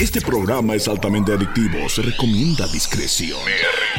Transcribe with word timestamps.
Este 0.00 0.20
programa 0.20 0.74
es 0.74 0.88
altamente 0.88 1.32
adictivo. 1.32 1.88
Se 1.88 2.02
recomienda 2.02 2.66
discreción. 2.66 3.38
Mi 3.44 3.52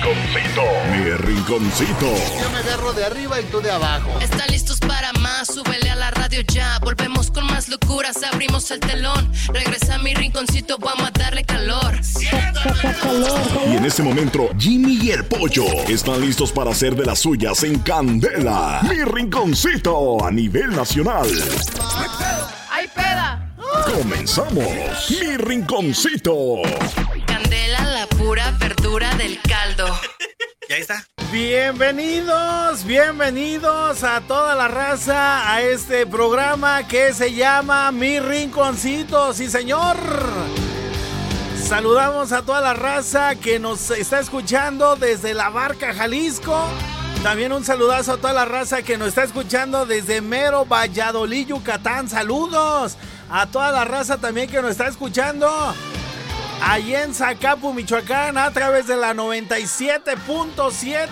rinconcito. 0.03 0.61
Mi 0.91 1.09
rinconcito. 1.11 2.05
Yo 2.41 2.49
me 2.49 2.57
agarro 2.57 2.91
de 2.91 3.05
arriba 3.05 3.39
y 3.39 3.45
tú 3.45 3.61
de 3.61 3.71
abajo. 3.71 4.19
¿Están 4.19 4.49
listos 4.49 4.77
para 4.81 5.13
más? 5.13 5.47
Súbele 5.47 5.89
a 5.89 5.95
la 5.95 6.11
radio 6.11 6.41
ya. 6.41 6.79
Volvemos 6.79 7.31
con 7.31 7.45
más 7.47 7.69
locuras. 7.69 8.21
Abrimos 8.23 8.69
el 8.71 8.81
telón. 8.81 9.31
Regresa 9.53 9.95
a 9.95 9.99
mi 9.99 10.13
rinconcito. 10.13 10.77
Vamos 10.79 11.07
a 11.07 11.11
darle 11.11 11.45
calor. 11.45 11.97
Y 13.65 13.77
en 13.77 13.85
este 13.85 14.03
momento, 14.03 14.49
Jimmy 14.59 14.99
y 15.01 15.11
el 15.11 15.23
pollo 15.23 15.65
están 15.87 16.19
listos 16.19 16.51
para 16.51 16.71
hacer 16.71 16.93
de 16.95 17.05
las 17.05 17.19
suyas 17.19 17.63
en 17.63 17.79
Candela. 17.79 18.81
Mi 18.83 19.01
rinconcito 19.01 20.25
a 20.25 20.29
nivel 20.29 20.75
nacional. 20.75 21.27
¡Ay, 22.69 22.89
peda! 22.93 23.44
Comenzamos. 23.85 25.09
Mi 25.09 25.37
rinconcito. 25.37 26.61
Candela, 27.27 27.81
la 27.85 28.07
pura 28.07 28.51
verdura 28.59 29.13
del 29.15 29.39
caldo. 29.41 29.87
¿Y 30.67 30.73
ahí 30.73 30.81
está? 30.81 31.05
Bienvenidos, 31.31 32.83
bienvenidos 32.83 34.03
a 34.03 34.21
toda 34.21 34.55
la 34.55 34.67
raza 34.67 35.51
a 35.53 35.61
este 35.61 36.07
programa 36.07 36.87
que 36.87 37.13
se 37.13 37.33
llama 37.33 37.91
Mi 37.91 38.19
Rinconcito, 38.19 39.33
sí 39.33 39.49
señor. 39.49 39.97
Saludamos 41.61 42.31
a 42.31 42.41
toda 42.41 42.61
la 42.61 42.73
raza 42.73 43.35
que 43.35 43.59
nos 43.59 43.91
está 43.91 44.19
escuchando 44.19 44.95
desde 44.95 45.33
la 45.33 45.49
barca 45.49 45.93
Jalisco. 45.93 46.67
También 47.21 47.51
un 47.51 47.63
saludazo 47.63 48.13
a 48.13 48.17
toda 48.17 48.33
la 48.33 48.45
raza 48.45 48.81
que 48.81 48.97
nos 48.97 49.09
está 49.09 49.23
escuchando 49.23 49.85
desde 49.85 50.21
Mero, 50.21 50.65
Valladolid, 50.65 51.47
Yucatán. 51.47 52.09
Saludos 52.09 52.97
a 53.37 53.45
toda 53.47 53.71
la 53.71 53.83
raza 53.83 54.17
también 54.17 54.49
que 54.49 54.61
nos 54.61 54.71
está 54.71 54.87
escuchando. 54.87 55.49
Allí 56.63 56.95
en 56.95 57.13
Zacapu, 57.13 57.73
Michoacán, 57.73 58.37
a 58.37 58.49
través 58.51 58.87
de 58.87 58.95
la 58.95 59.13
97.7. 59.13 61.09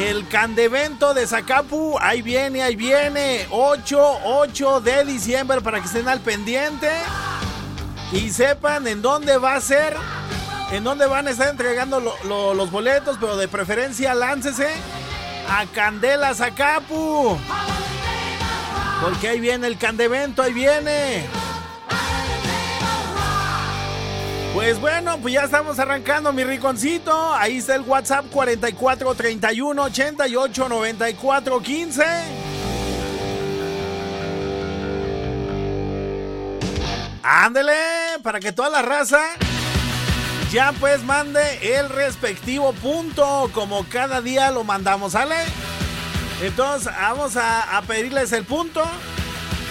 El 0.00 0.26
Candevento 0.28 1.14
de 1.14 1.26
Zacapu, 1.26 1.96
ahí 2.00 2.22
viene, 2.22 2.62
ahí 2.62 2.76
viene. 2.76 3.46
8, 3.50 4.20
8 4.24 4.80
de 4.80 5.04
diciembre 5.04 5.60
para 5.60 5.80
que 5.80 5.86
estén 5.86 6.08
al 6.08 6.20
pendiente. 6.20 6.90
Y 8.12 8.30
sepan 8.30 8.86
en 8.86 9.02
dónde 9.02 9.36
va 9.36 9.54
a 9.56 9.60
ser. 9.60 9.96
En 10.70 10.84
dónde 10.84 11.06
van 11.06 11.26
a 11.26 11.30
estar 11.30 11.48
entregando 11.48 11.98
lo- 12.00 12.14
lo- 12.24 12.54
los 12.54 12.70
boletos. 12.70 13.16
Pero 13.20 13.36
de 13.36 13.48
preferencia 13.48 14.14
láncese 14.14 14.68
a 15.48 15.66
Candela 15.66 16.34
Zacapu. 16.34 17.36
Porque 19.02 19.28
ahí 19.28 19.40
viene 19.40 19.66
el 19.66 19.78
Candevento, 19.78 20.42
ahí 20.42 20.52
viene. 20.52 21.26
Pues 24.54 24.80
bueno, 24.80 25.18
pues 25.20 25.34
ya 25.34 25.42
estamos 25.42 25.78
arrancando 25.78 26.32
mi 26.32 26.44
rinconcito. 26.44 27.34
Ahí 27.34 27.58
está 27.58 27.74
el 27.74 27.82
WhatsApp 27.82 28.26
44 28.30 29.14
31 29.14 29.82
88 29.82 30.68
94 30.68 31.60
15. 31.60 32.04
Ándele, 37.22 37.72
para 38.22 38.38
que 38.38 38.52
toda 38.52 38.68
la 38.68 38.82
raza 38.82 39.20
ya 40.52 40.72
pues 40.78 41.02
mande 41.02 41.78
el 41.78 41.88
respectivo 41.88 42.72
punto, 42.74 43.50
como 43.52 43.84
cada 43.88 44.20
día 44.20 44.52
lo 44.52 44.62
mandamos, 44.62 45.12
¿sale? 45.12 45.34
Entonces 46.42 46.92
vamos 46.92 47.36
a, 47.36 47.82
pedirles 47.86 48.32
el 48.32 48.44
punto. 48.44 48.82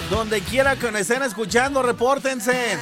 Donde 0.10 0.42
quiera 0.42 0.76
que 0.76 0.92
nos 0.92 1.02
estén 1.02 1.24
escuchando, 1.24 1.82
repórtense. 1.82 2.78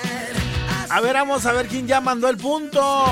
A 0.89 0.99
ver, 1.01 1.13
vamos 1.13 1.45
a 1.45 1.53
ver 1.53 1.67
quién 1.67 1.87
ya 1.87 2.01
mandó 2.01 2.27
el 2.29 2.37
punto. 2.37 3.05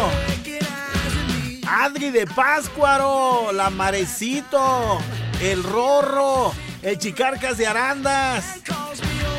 Adri 1.67 2.09
de 2.09 2.25
Páscuaro, 2.25 3.51
la 3.53 3.69
Marecito, 3.69 4.99
el 5.41 5.63
Rorro, 5.63 6.51
el 6.81 6.97
Chicarcas 6.97 7.57
de 7.57 7.67
Arandas, 7.67 8.43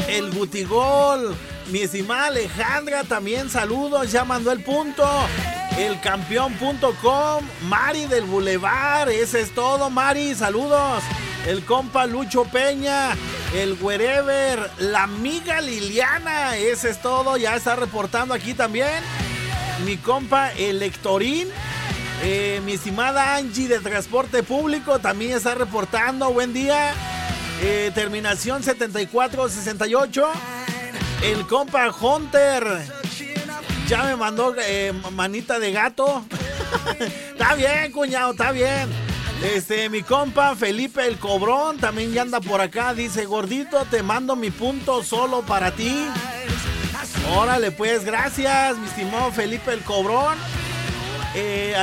el 0.08 0.30
Butigol, 0.30 1.34
mi 1.70 1.80
estimada 1.80 2.26
Alejandra, 2.26 3.02
también 3.02 3.50
saludos, 3.50 4.12
ya 4.12 4.24
mandó 4.24 4.52
el 4.52 4.62
punto. 4.62 5.04
El 5.80 5.98
campeón.com, 5.98 7.42
Mari 7.62 8.04
del 8.04 8.24
Boulevard, 8.24 9.08
ese 9.08 9.41
es 9.41 9.54
todo, 9.54 9.88
Mari, 9.88 10.34
saludos. 10.34 11.02
El 11.46 11.64
compa 11.64 12.04
Lucho 12.04 12.44
Peña, 12.44 13.16
el 13.54 13.78
Wherever, 13.80 14.70
la 14.78 15.04
amiga 15.04 15.62
Liliana, 15.62 16.58
ese 16.58 16.91
es 16.91 17.00
todo, 17.00 17.38
ya 17.38 17.56
está 17.56 17.76
reportando 17.76 18.34
aquí 18.34 18.52
también. 18.52 19.02
Mi 19.86 19.96
compa 19.96 20.52
el 20.52 20.80
Lectorín, 20.80 21.48
eh, 22.22 22.60
mi 22.66 22.74
estimada 22.74 23.36
Angie 23.36 23.66
de 23.66 23.80
Transporte 23.80 24.42
Público 24.42 24.98
también 24.98 25.32
está 25.32 25.54
reportando. 25.54 26.30
Buen 26.30 26.52
día. 26.52 26.92
Eh, 27.62 27.91
terminación 27.94 28.62
7468. 28.62 30.28
El 31.22 31.47
compa 31.47 31.91
Hunter. 31.91 33.00
Ya 33.91 34.05
me 34.05 34.15
mandó 34.15 34.55
eh, 34.56 34.93
manita 35.11 35.59
de 35.59 35.73
gato. 35.73 36.25
está 37.01 37.56
bien, 37.56 37.91
cuñado, 37.91 38.31
está 38.31 38.53
bien. 38.53 38.89
Este, 39.43 39.89
mi 39.89 40.05
compa 40.05 40.55
Felipe 40.55 41.05
el 41.09 41.19
Cobrón 41.19 41.77
también 41.78 42.12
ya 42.12 42.23
anda 42.23 42.41
por 42.41 42.61
acá. 42.61 42.95
Dice, 42.95 43.27
gordito, 43.27 43.84
te 43.91 44.05
mando 44.05 44.37
mi 44.37 44.53
punto 44.53 45.03
solo 45.03 45.43
para 45.43 45.73
ti. 45.73 46.06
Órale, 47.34 47.73
pues, 47.73 48.05
gracias, 48.05 48.78
mi 48.78 48.87
estimado 48.87 49.33
Felipe 49.33 49.73
el 49.73 49.81
Cobrón. 49.81 50.39
Eh, 51.34 51.75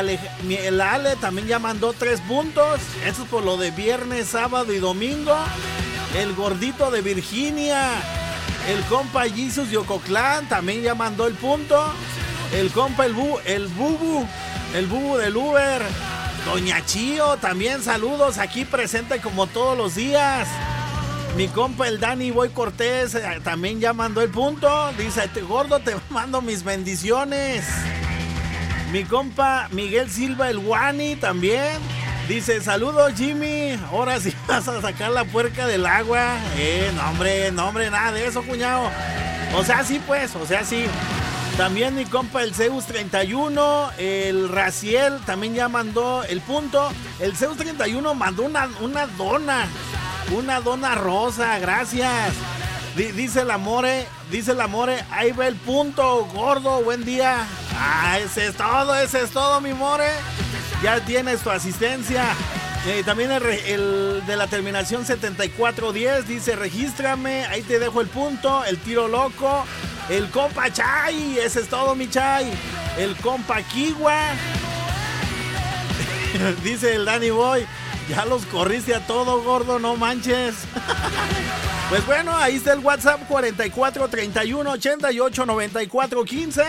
el 0.49 0.79
Ale 0.79 1.17
también 1.17 1.49
ya 1.49 1.59
mandó 1.59 1.91
tres 1.91 2.21
puntos. 2.21 2.79
Eso 3.05 3.23
es 3.23 3.27
por 3.27 3.43
lo 3.43 3.57
de 3.57 3.71
viernes, 3.71 4.27
sábado 4.27 4.71
y 4.71 4.79
domingo. 4.79 5.35
El 6.17 6.33
gordito 6.35 6.89
de 6.89 7.01
Virginia. 7.01 8.01
El 8.67 8.81
compa 8.85 9.23
Jesus 9.29 9.69
de 9.71 9.77
Ococlán 9.77 10.47
también 10.49 10.81
ya 10.81 10.93
mandó 10.95 11.25
el 11.27 11.35
punto. 11.35 11.93
El 12.53 12.71
compa 12.71 13.05
el, 13.05 13.13
bu, 13.13 13.39
el 13.45 13.67
bubu. 13.67 14.27
El 14.75 14.87
bubu 14.87 15.17
del 15.17 15.35
Uber. 15.37 15.81
Doña 16.45 16.85
Chío, 16.85 17.37
también 17.37 17.81
saludos 17.83 18.37
aquí 18.37 18.65
presente 18.65 19.19
como 19.19 19.47
todos 19.47 19.77
los 19.77 19.95
días. 19.95 20.47
Mi 21.35 21.47
compa 21.47 21.87
el 21.87 21.99
Dani 21.99 22.31
Boy 22.31 22.49
Cortés 22.49 23.15
eh, 23.15 23.39
también 23.43 23.79
ya 23.79 23.93
mandó 23.93 24.21
el 24.21 24.29
punto. 24.29 24.91
Dice, 24.97 25.27
"Te- 25.29 25.41
gordo, 25.41 25.79
te 25.79 25.95
mando 26.09 26.41
mis 26.41 26.63
bendiciones. 26.63 27.65
Mi 28.91 29.03
compa 29.03 29.67
Miguel 29.71 30.09
Silva 30.09 30.49
el 30.49 30.57
Wani 30.57 31.15
también. 31.17 31.77
Dice, 32.27 32.59
saludos 32.61 33.13
Jimmy. 33.15 33.79
Ahora 33.89 34.19
sí 34.19 34.33
vas 34.47 34.67
a 34.67 34.81
sacar 34.81 35.11
la 35.11 35.23
puerca 35.23 35.65
del 35.65 35.85
agua. 35.85 36.37
Eh, 36.57 36.91
no 36.93 37.09
hombre, 37.09 37.51
no 37.51 37.69
hombre, 37.69 37.89
nada 37.89 38.11
de 38.11 38.27
eso, 38.27 38.43
cuñado. 38.43 38.89
O 39.55 39.63
sea, 39.63 39.83
sí 39.85 40.01
pues, 40.05 40.35
o 40.35 40.45
sea, 40.45 40.65
sí. 40.65 40.85
También 41.55 41.95
mi 41.95 42.05
compa 42.05 42.43
el 42.43 42.53
Zeus 42.53 42.85
31, 42.85 43.91
el 43.97 44.49
Raciel 44.49 45.19
también 45.25 45.55
ya 45.55 45.69
mandó 45.69 46.23
el 46.23 46.41
punto. 46.41 46.89
El 47.19 47.35
Zeus 47.35 47.57
31 47.57 48.13
mandó 48.13 48.43
una, 48.43 48.69
una 48.81 49.07
dona, 49.07 49.65
una 50.35 50.59
dona 50.59 50.95
rosa, 50.95 51.57
gracias. 51.57 52.33
Di- 52.97 53.11
dice 53.11 53.41
el 53.41 53.51
Amore, 53.51 54.07
dice 54.31 54.51
el 54.51 54.61
Amore, 54.61 55.03
ahí 55.11 55.31
va 55.31 55.47
el 55.47 55.55
punto, 55.55 56.25
gordo, 56.33 56.81
buen 56.83 57.05
día. 57.05 57.45
Ah, 57.75 58.17
ese 58.19 58.47
es 58.47 58.55
todo, 58.55 58.95
ese 58.95 59.21
es 59.21 59.29
todo, 59.31 59.61
mi 59.61 59.73
More. 59.73 60.07
Ya 60.83 60.99
tienes 61.05 61.41
tu 61.41 61.49
asistencia. 61.51 62.23
Eh, 62.87 63.03
también 63.05 63.31
el 63.31 64.23
de 64.25 64.35
la 64.37 64.47
terminación 64.47 65.05
7410 65.05 66.27
dice, 66.27 66.55
regístrame, 66.55 67.45
ahí 67.45 67.61
te 67.61 67.79
dejo 67.79 68.01
el 68.01 68.07
punto, 68.07 68.63
el 68.65 68.77
tiro 68.79 69.07
loco, 69.07 69.65
el 70.09 70.29
compa 70.29 70.71
Chay, 70.71 71.37
ese 71.39 71.59
es 71.61 71.67
todo 71.67 71.95
mi 71.95 72.09
Chay, 72.09 72.49
el 72.97 73.15
compa 73.17 73.61
Kiwa, 73.61 74.17
dice 76.63 76.95
el 76.95 77.03
Danny 77.03 77.29
Boy, 77.29 77.67
Ya 78.09 78.25
los 78.25 78.45
corriste 78.45 78.95
a 78.95 79.05
todo, 79.05 79.41
gordo, 79.43 79.79
no 79.79 79.95
manches. 79.95 80.55
Pues 81.89 82.05
bueno, 82.05 82.35
ahí 82.35 82.57
está 82.57 82.73
el 82.73 82.79
WhatsApp 82.79 83.21
44 83.29 84.09
31 84.09 84.71
88 84.71 85.45
94 85.45 86.25
15. 86.25 86.63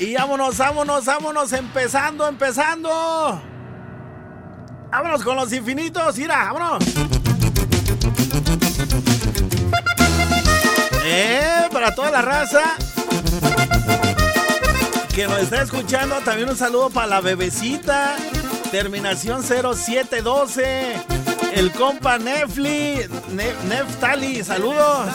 Y 0.00 0.14
vámonos, 0.14 0.58
vámonos, 0.58 1.04
vámonos, 1.04 1.52
empezando, 1.52 2.26
empezando. 2.26 3.40
Vámonos 4.90 5.22
con 5.22 5.36
los 5.36 5.52
infinitos, 5.52 6.18
mira, 6.18 6.52
vámonos. 6.52 6.84
Eh, 11.04 11.68
para 11.70 11.94
toda 11.94 12.10
la 12.10 12.22
raza 12.22 12.76
que 15.14 15.28
nos 15.28 15.38
está 15.38 15.62
escuchando, 15.62 16.16
también 16.22 16.48
un 16.48 16.56
saludo 16.56 16.90
para 16.90 17.06
la 17.06 17.20
bebecita. 17.20 18.16
Terminación 18.74 19.44
0712. 19.44 20.94
El 21.54 21.70
compa 21.70 22.18
Nefli, 22.18 23.02
Neftali, 23.68 24.42
saludos. 24.42 25.10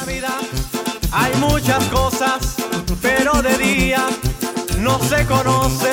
hay 1.12 1.34
muchas 1.42 1.84
cosas, 1.88 2.56
pero 3.02 3.42
de 3.42 3.58
día 3.58 4.08
no 4.78 4.98
se 5.00 5.26
conocen. 5.26 5.90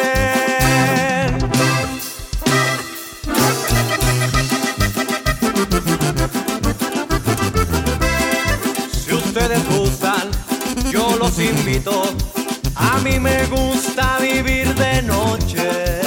Si 9.05 9.13
ustedes 9.13 9.69
gustan, 9.77 10.31
yo 10.93 11.17
los 11.17 11.37
invito. 11.41 12.15
A 12.77 12.99
mí 13.01 13.19
me 13.19 13.45
gusta 13.47 14.19
vivir 14.21 14.73
de 14.77 15.03
noche. 15.03 16.06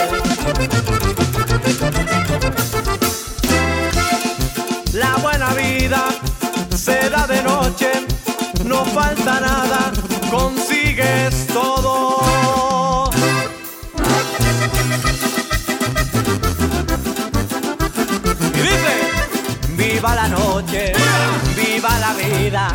La 5.40 5.54
vida 5.54 6.10
se 6.76 7.10
da 7.10 7.26
de 7.26 7.42
noche, 7.42 7.90
no 8.66 8.84
falta 8.84 9.40
nada, 9.40 9.90
consigues 10.30 11.48
todo. 11.48 13.10
Y 18.54 18.60
dice, 18.60 18.96
viva 19.78 20.14
la 20.14 20.28
noche, 20.28 20.92
viva 21.56 22.00
la 22.00 22.14
vida. 22.16 22.68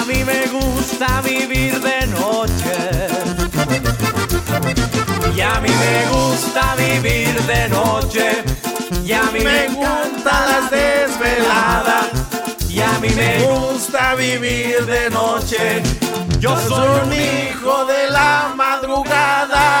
A 0.00 0.04
mí 0.06 0.24
me 0.24 0.46
gusta 0.46 1.20
vivir 1.20 1.78
de 1.78 2.06
noche. 2.06 2.74
Y 5.36 5.40
a 5.42 5.60
mí 5.60 5.68
me 5.68 6.06
gusta 6.10 6.74
vivir 6.74 7.38
de 7.42 7.68
noche 7.68 8.55
y 9.04 9.12
a 9.12 9.22
mí 9.32 9.40
me, 9.40 9.68
gustan 9.68 10.48
las 10.50 10.70
desveladas. 10.70 12.06
Y 12.68 12.80
a 12.80 12.98
mí 13.00 13.08
me 13.10 13.42
gusta 13.44 14.14
vivir 14.14 14.84
de 14.86 15.10
noche. 15.10 15.82
Yo 16.40 16.58
soy 16.68 17.00
un 17.04 17.12
hijo 17.12 17.86
de 17.86 18.10
la 18.10 18.52
madrugada. 18.54 19.76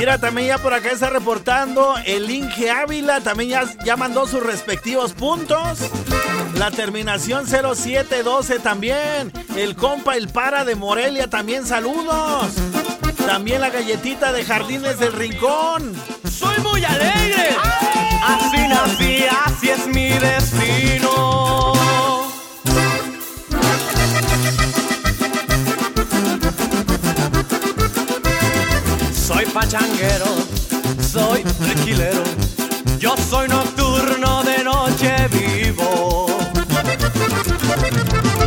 Mira, 0.00 0.16
también 0.16 0.48
ya 0.48 0.56
por 0.56 0.72
acá 0.72 0.92
está 0.92 1.10
reportando 1.10 1.94
el 2.06 2.30
Inge 2.30 2.70
Ávila, 2.70 3.20
también 3.20 3.50
ya, 3.50 3.64
ya 3.84 3.98
mandó 3.98 4.26
sus 4.26 4.42
respectivos 4.42 5.12
puntos. 5.12 5.78
La 6.54 6.70
terminación 6.70 7.46
0712 7.46 8.60
también. 8.60 9.30
El 9.54 9.76
compa 9.76 10.16
El 10.16 10.28
Para 10.28 10.64
de 10.64 10.74
Morelia 10.74 11.28
también 11.28 11.66
saludos. 11.66 12.46
También 13.30 13.60
la 13.60 13.70
galletita 13.70 14.32
de 14.32 14.44
Jardines 14.44 14.98
del 14.98 15.12
Rincón. 15.12 15.94
Soy 16.28 16.58
muy 16.64 16.84
alegre. 16.84 17.50
Así 18.26 18.56
nací, 18.68 19.24
así 19.46 19.68
es 19.68 19.86
mi 19.86 20.08
destino. 20.18 21.72
Soy 29.14 29.46
pachanguero, 29.46 30.26
soy 31.00 31.44
tequilero. 31.44 32.24
Yo 32.98 33.14
soy 33.16 33.46
nocturno, 33.46 34.42
de 34.42 34.64
noche 34.64 35.28
vivo. 35.28 36.26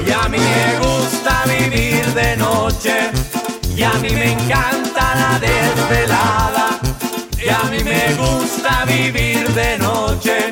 Y 0.05 0.11
a 0.11 0.27
mí 0.27 0.37
me 0.37 0.79
gusta 0.79 1.43
vivir 1.45 2.05
de 2.13 2.35
noche 2.35 3.22
y 3.75 3.83
a 3.83 3.93
mí 3.93 4.09
me 4.11 4.33
encanta 4.33 5.15
la 5.15 5.39
desvelada. 5.39 6.79
Y 7.37 7.49
a 7.49 7.63
mí 7.69 7.83
me 7.83 8.13
gusta 8.15 8.85
vivir 8.85 9.47
de 9.49 9.77
noche. 9.77 10.51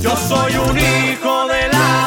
Yo 0.00 0.16
soy 0.16 0.56
un 0.56 0.78
hijo 0.78 1.46
de 1.48 1.68
la 1.68 2.01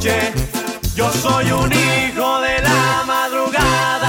Yo 0.00 1.12
soy 1.12 1.52
un 1.52 1.70
hijo 1.70 2.40
de 2.40 2.62
la 2.62 3.04
madrugada. 3.06 4.08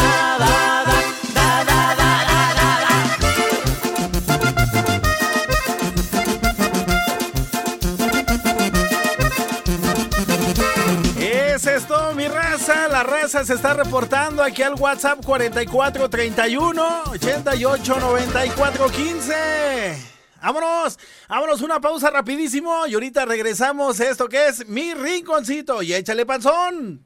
Es 11.19 11.65
esto, 11.67 12.13
mi 12.15 12.29
raza. 12.29 12.87
La 12.87 13.03
raza 13.03 13.43
se 13.43 13.55
está 13.55 13.73
reportando 13.73 14.41
aquí 14.41 14.63
al 14.63 14.75
WhatsApp 14.75 15.19
4431 15.25 17.03
88 17.11 17.99
94 17.99 18.87
15. 18.89 20.20
Vámonos, 20.41 20.97
vámonos, 21.29 21.61
una 21.61 21.79
pausa 21.79 22.09
rapidísimo 22.09 22.87
y 22.87 22.95
ahorita 22.95 23.25
regresamos 23.25 23.99
a 23.99 24.09
esto 24.09 24.27
que 24.27 24.47
es 24.47 24.67
mi 24.67 24.93
rinconcito 24.93 25.83
y 25.83 25.93
échale 25.93 26.25
panzón. 26.25 27.03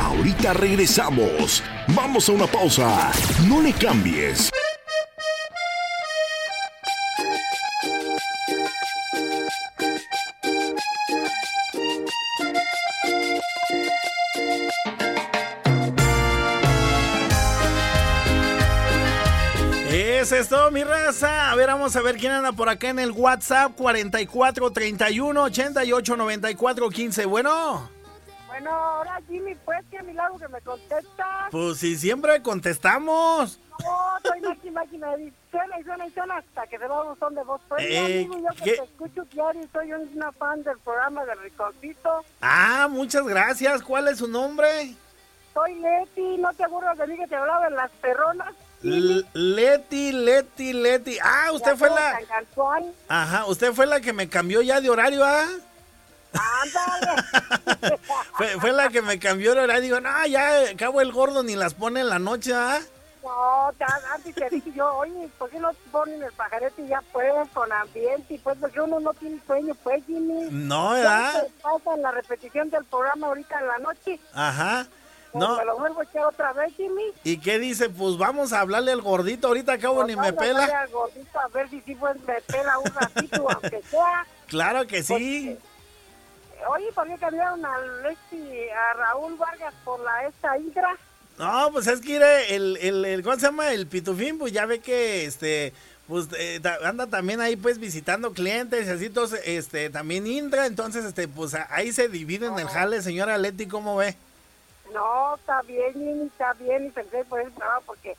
Ahorita 0.00 0.54
regresamos. 0.54 1.62
Vamos 1.88 2.28
a 2.28 2.32
una 2.32 2.46
pausa. 2.46 3.12
No 3.46 3.60
le 3.60 3.72
cambies. 3.72 4.50
Es 20.44 20.52
esto, 20.52 20.70
mi 20.70 20.84
raza? 20.84 21.50
A 21.50 21.54
ver, 21.54 21.68
vamos 21.68 21.96
a 21.96 22.02
ver 22.02 22.16
quién 22.16 22.32
anda 22.32 22.52
por 22.52 22.68
acá 22.68 22.90
en 22.90 22.98
el 22.98 23.12
WhatsApp 23.12 23.72
44 23.76 24.70
31 24.70 25.42
88 25.42 26.16
94 26.16 26.90
15. 26.90 27.26
Bueno. 27.26 27.90
Bueno, 28.46 28.70
ahora 28.70 29.20
Jimmy, 29.26 29.54
pues 29.64 29.84
que 29.90 29.98
a 29.98 30.02
mi 30.02 30.12
lado 30.12 30.36
que 30.38 30.48
me 30.48 30.60
contesta. 30.60 31.48
Pues 31.50 31.78
si 31.78 31.96
siempre 31.96 32.42
contestamos. 32.42 33.58
No, 33.70 34.30
soy 34.30 34.40
máquina, 34.42 34.80
máquina. 34.80 35.06
Suena 35.50 35.80
y 35.80 35.84
suena 35.84 36.06
y 36.06 36.10
suena 36.10 36.36
hasta 36.36 36.66
que 36.66 36.78
se 36.78 36.86
va 36.86 37.10
un 37.10 37.18
son 37.18 37.34
de 37.34 37.42
voz. 37.42 37.60
Pues, 37.68 37.82
eh, 37.82 37.98
amigo, 37.98 38.38
yo 38.38 38.64
que 38.64 38.72
te 38.72 38.84
escucho 38.84 39.24
diario 39.32 39.66
soy 39.72 39.92
una 39.92 40.30
fan 40.32 40.62
del 40.62 40.78
programa 40.80 41.24
de 41.24 41.34
Riconcito. 41.36 42.24
Ah, 42.42 42.86
muchas 42.90 43.26
gracias. 43.26 43.82
¿Cuál 43.82 44.08
es 44.08 44.18
su 44.18 44.28
nombre? 44.28 44.94
Soy 45.54 45.74
Leti, 45.76 46.36
¿no 46.38 46.52
te 46.52 46.64
acuerdas 46.64 46.98
de 46.98 47.06
mí 47.06 47.16
que 47.16 47.28
te 47.28 47.36
hablaba 47.36 47.66
en 47.68 47.76
las 47.76 47.90
perronas? 47.92 48.54
Leti, 48.84 50.12
Leti, 50.12 50.72
Leti. 50.72 51.18
Ah, 51.22 51.52
usted 51.52 51.76
fue 51.76 51.88
la. 51.88 52.20
Ajá, 53.08 53.46
usted 53.46 53.72
fue 53.72 53.86
la 53.86 54.00
que 54.00 54.12
me 54.12 54.28
cambió 54.28 54.60
ya 54.60 54.80
de 54.80 54.90
horario, 54.90 55.24
¿ah? 55.24 55.46
fue, 58.36 58.48
fue, 58.60 58.72
la 58.72 58.88
que 58.88 59.00
me 59.00 59.18
cambió 59.18 59.54
de 59.54 59.60
horario. 59.60 59.82
Digo, 59.82 60.00
no, 60.00 60.26
ya 60.26 60.70
acabo 60.70 61.00
el 61.00 61.12
gordo 61.12 61.42
ni 61.42 61.54
las 61.54 61.74
pone 61.74 62.00
en 62.00 62.08
la 62.08 62.18
noche, 62.18 62.52
¿ah? 62.54 62.80
No, 63.22 63.72
antes 64.12 64.34
te 64.34 64.50
dije 64.50 64.70
yo, 64.72 64.96
oye, 64.96 65.30
¿por 65.38 65.48
qué 65.48 65.58
no 65.58 65.72
ponen 65.90 66.22
el 66.22 66.32
pajarete 66.32 66.82
y 66.82 66.88
ya 66.88 67.00
pueden 67.10 67.46
con 67.48 67.72
ambiente? 67.72 68.34
Y 68.34 68.38
pues 68.38 68.58
porque 68.60 68.80
uno 68.82 69.00
no 69.00 69.14
tiene 69.14 69.40
sueño, 69.46 69.74
pues, 69.82 70.04
Jimmy. 70.04 70.48
No, 70.50 70.90
¿verdad? 70.90 71.46
pasa 71.62 71.94
en 71.94 72.02
la 72.02 72.10
repetición 72.10 72.68
del 72.68 72.84
programa 72.84 73.28
ahorita 73.28 73.60
en 73.60 73.66
la 73.66 73.78
noche. 73.78 74.20
Ajá. 74.34 74.86
Pues 75.34 75.48
no. 75.48 75.56
me 75.56 75.64
lo 75.64 75.76
vuelvo 75.78 76.00
a 76.00 76.04
echar 76.04 76.26
otra 76.26 76.52
vez, 76.52 76.72
Jimmy. 76.76 77.02
¿Y 77.24 77.38
qué 77.38 77.58
dice? 77.58 77.90
Pues 77.90 78.16
vamos 78.16 78.52
a 78.52 78.60
hablarle 78.60 78.92
al 78.92 79.02
gordito, 79.02 79.48
ahorita 79.48 79.72
acabo 79.72 79.96
pues 79.96 80.06
ni 80.06 80.14
me 80.14 80.32
pela. 80.32 80.64
Al 80.64 80.88
gordito 80.90 81.40
a 81.40 81.48
ver 81.48 81.68
si 81.70 81.80
sí 81.80 81.96
pues 81.96 82.14
me 82.20 82.40
pela 82.42 82.78
un 82.78 82.94
ratito, 82.94 83.50
aunque 83.50 83.82
sea. 83.82 84.26
Claro 84.46 84.86
que 84.86 85.02
sí. 85.02 85.58
oye, 86.68 86.92
¿por 86.94 87.08
qué 87.08 87.16
cambiaron 87.18 87.64
al 87.64 88.06
este, 88.06 88.72
a 88.72 88.92
Raúl 88.92 89.34
Vargas 89.36 89.74
por 89.84 89.98
la 89.98 90.28
esta 90.28 90.56
Indra? 90.56 90.96
No, 91.36 91.70
pues 91.72 91.88
es 91.88 92.00
que 92.00 92.16
el, 92.54 92.76
el, 92.76 93.04
el, 93.04 93.22
¿cómo 93.24 93.34
se 93.34 93.46
llama? 93.46 93.72
El 93.72 93.88
pitufín, 93.88 94.38
pues 94.38 94.52
ya 94.52 94.66
ve 94.66 94.78
que 94.78 95.24
este 95.24 95.72
pues 96.06 96.28
eh, 96.38 96.60
anda 96.84 97.08
también 97.08 97.40
ahí 97.40 97.56
pues 97.56 97.78
visitando 97.78 98.32
clientes 98.32 98.86
y 98.86 98.90
así 98.90 99.06
entonces 99.06 99.40
este 99.46 99.90
también 99.90 100.26
Indra 100.26 100.66
entonces 100.66 101.04
este 101.04 101.26
pues 101.26 101.54
ahí 101.70 101.92
se 101.92 102.08
divide 102.08 102.46
en 102.46 102.58
el 102.58 102.68
jale 102.68 103.00
señora 103.00 103.38
Leti 103.38 103.66
cómo 103.66 103.96
ve 103.96 104.14
no 104.92 105.36
está 105.36 105.62
bien 105.62 106.30
está 106.32 106.52
bien 106.54 106.86
y 106.86 106.90
pensé 106.90 107.24
por 107.24 107.40
ese 107.40 107.50
programa 107.50 107.80
porque 107.86 108.16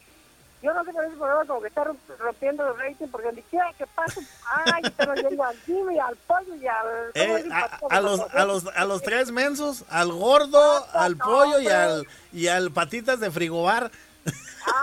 yo 0.61 0.73
no 0.73 0.83
sé 0.83 0.93
por 0.93 1.05
ese 1.05 1.15
programa 1.15 1.45
como 1.45 1.61
que 1.61 1.67
está 1.67 1.83
rompiendo 2.19 2.67
el 2.67 2.79
rating 2.79 3.07
porque 3.07 3.27
donde 3.27 3.43
quiera 3.43 3.71
que 3.77 3.85
pase 3.87 4.21
ay 4.47 4.81
está 4.83 5.15
yendo 5.15 5.43
al 5.43 5.57
Jimmy 5.61 5.99
al 5.99 6.15
pollo 6.15 6.55
y 6.55 6.67
al 6.67 7.11
eh, 7.13 7.49
a, 7.89 8.01
los 8.01 8.19
a 8.19 8.45
los 8.45 8.65
a 8.67 8.85
los 8.85 9.01
tres 9.01 9.31
mensos 9.31 9.85
al 9.89 10.11
gordo 10.11 10.85
al 10.93 11.17
pollo 11.17 11.59
y 11.59 11.67
al 11.67 12.07
y 12.33 12.47
al 12.47 12.71
patitas 12.71 13.19
de 13.19 13.31
frigobar 13.31 13.91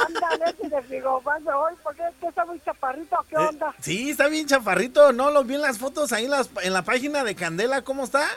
Ándale, 0.07 0.55
si 0.61 0.69
de 0.69 0.83
frigobar 0.83 1.41
hoy, 1.49 1.75
porque 1.83 2.03
es 2.07 2.15
que 2.21 2.29
está 2.29 2.45
muy 2.45 2.61
chaparrito, 2.61 3.17
¿qué 3.29 3.35
eh, 3.35 3.39
onda? 3.39 3.75
sí, 3.81 4.11
está 4.11 4.29
bien 4.29 4.47
chaparrito, 4.47 5.13
¿no? 5.13 5.31
Lo 5.31 5.45
vi 5.45 5.57
en 5.57 5.63
las 5.63 5.79
fotos 5.79 6.13
ahí 6.13 6.27
en, 6.27 6.31
las, 6.31 6.51
en 6.63 6.73
la 6.73 6.83
página 6.83 7.25
de 7.25 7.35
Candela, 7.35 7.83
¿cómo 7.83 8.05
está? 8.05 8.29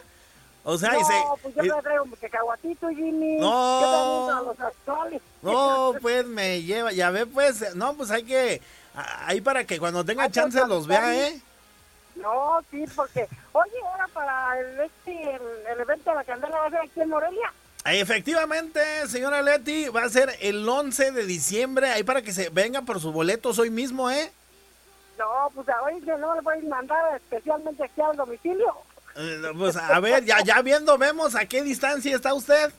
O 0.68 0.80
sea, 0.80 0.94
no, 0.94 1.38
pues 1.44 1.54
yo 1.56 1.76
me 1.76 1.82
traigo 1.84 2.04
un 2.06 2.12
cacahuatito, 2.12 2.90
Jimmy. 2.90 3.38
No. 3.38 4.30
a 4.32 4.42
los 4.42 4.60
actuales. 4.60 5.22
No, 5.44 5.94
pues 6.02 6.26
me 6.26 6.64
lleva, 6.64 6.92
ya 6.92 7.12
ve, 7.12 7.28
pues, 7.28 7.76
no, 7.76 7.96
pues 7.96 8.10
hay 8.10 8.24
que, 8.24 8.60
ahí 8.96 9.42
para 9.42 9.64
que 9.64 9.78
cuando 9.78 10.04
tenga 10.04 10.28
chance 10.32 10.60
los 10.66 10.88
vea, 10.88 11.28
¿eh? 11.28 11.40
No, 12.16 12.60
sí, 12.72 12.84
porque, 12.96 13.28
oye, 13.52 13.74
ahora 13.92 14.08
para 14.12 14.60
el, 14.60 14.80
este, 14.80 15.36
el 15.72 15.80
evento 15.80 16.10
de 16.10 16.16
la 16.16 16.24
Candela 16.24 16.58
va 16.58 16.66
a 16.66 16.70
ser 16.72 16.80
aquí 16.80 17.00
en 17.00 17.10
Morelia. 17.10 17.54
Efectivamente, 17.86 19.08
señora 19.08 19.44
Leti, 19.44 19.90
va 19.90 20.04
a 20.04 20.10
ser 20.10 20.36
el 20.42 20.68
11 20.68 21.12
de 21.12 21.26
diciembre, 21.28 21.92
ahí 21.92 22.02
para 22.02 22.24
que 22.24 22.34
se 22.34 22.50
venga 22.50 22.82
por 22.82 23.00
sus 23.00 23.14
boletos 23.14 23.60
hoy 23.60 23.70
mismo, 23.70 24.10
¿eh? 24.10 24.32
No, 25.20 25.52
pues 25.54 25.68
hoy 25.84 26.02
no 26.02 26.36
le 26.36 26.42
pueden 26.42 26.68
mandar 26.68 27.16
especialmente 27.18 27.84
aquí 27.84 28.02
al 28.02 28.18
domicilio. 28.18 28.76
Eh, 29.16 29.42
pues 29.58 29.76
a 29.78 30.00
ver, 30.00 30.26
ya, 30.26 30.44
ya 30.44 30.62
viendo, 30.62 30.98
vemos 30.98 31.36
a 31.36 31.46
qué 31.46 31.64
distancia 31.64 32.16
está 32.16 32.34
usted 32.34 32.72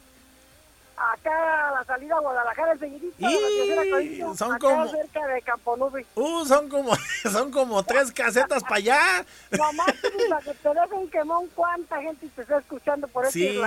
acá 0.97 1.69
a 1.69 1.73
la 1.73 1.85
salida 1.85 2.17
a 2.17 2.21
Guadalajara 2.21 2.73
enseguidita 2.73 3.31
y 4.03 4.21
son 4.37 4.53
acá 4.53 4.59
como 4.59 4.89
cerca 4.89 5.27
de 5.27 5.43
Camponubi. 5.43 6.07
Uh, 6.15 6.45
son 6.47 6.69
como 6.69 6.97
son 7.31 7.51
como 7.51 7.83
tres 7.83 8.13
casetas 8.13 8.63
para 8.63 8.77
allá. 8.77 9.27
Mamá, 9.59 9.85
para 10.29 10.43
que 10.43 10.55
te 10.55 10.69
dejen 10.69 11.11
quemón 11.11 11.49
cuánta 11.55 12.01
gente 12.01 12.29
te 12.35 12.43
está 12.43 12.59
escuchando 12.59 13.09
por 13.09 13.27
este 13.27 13.39
sí, 13.41 13.61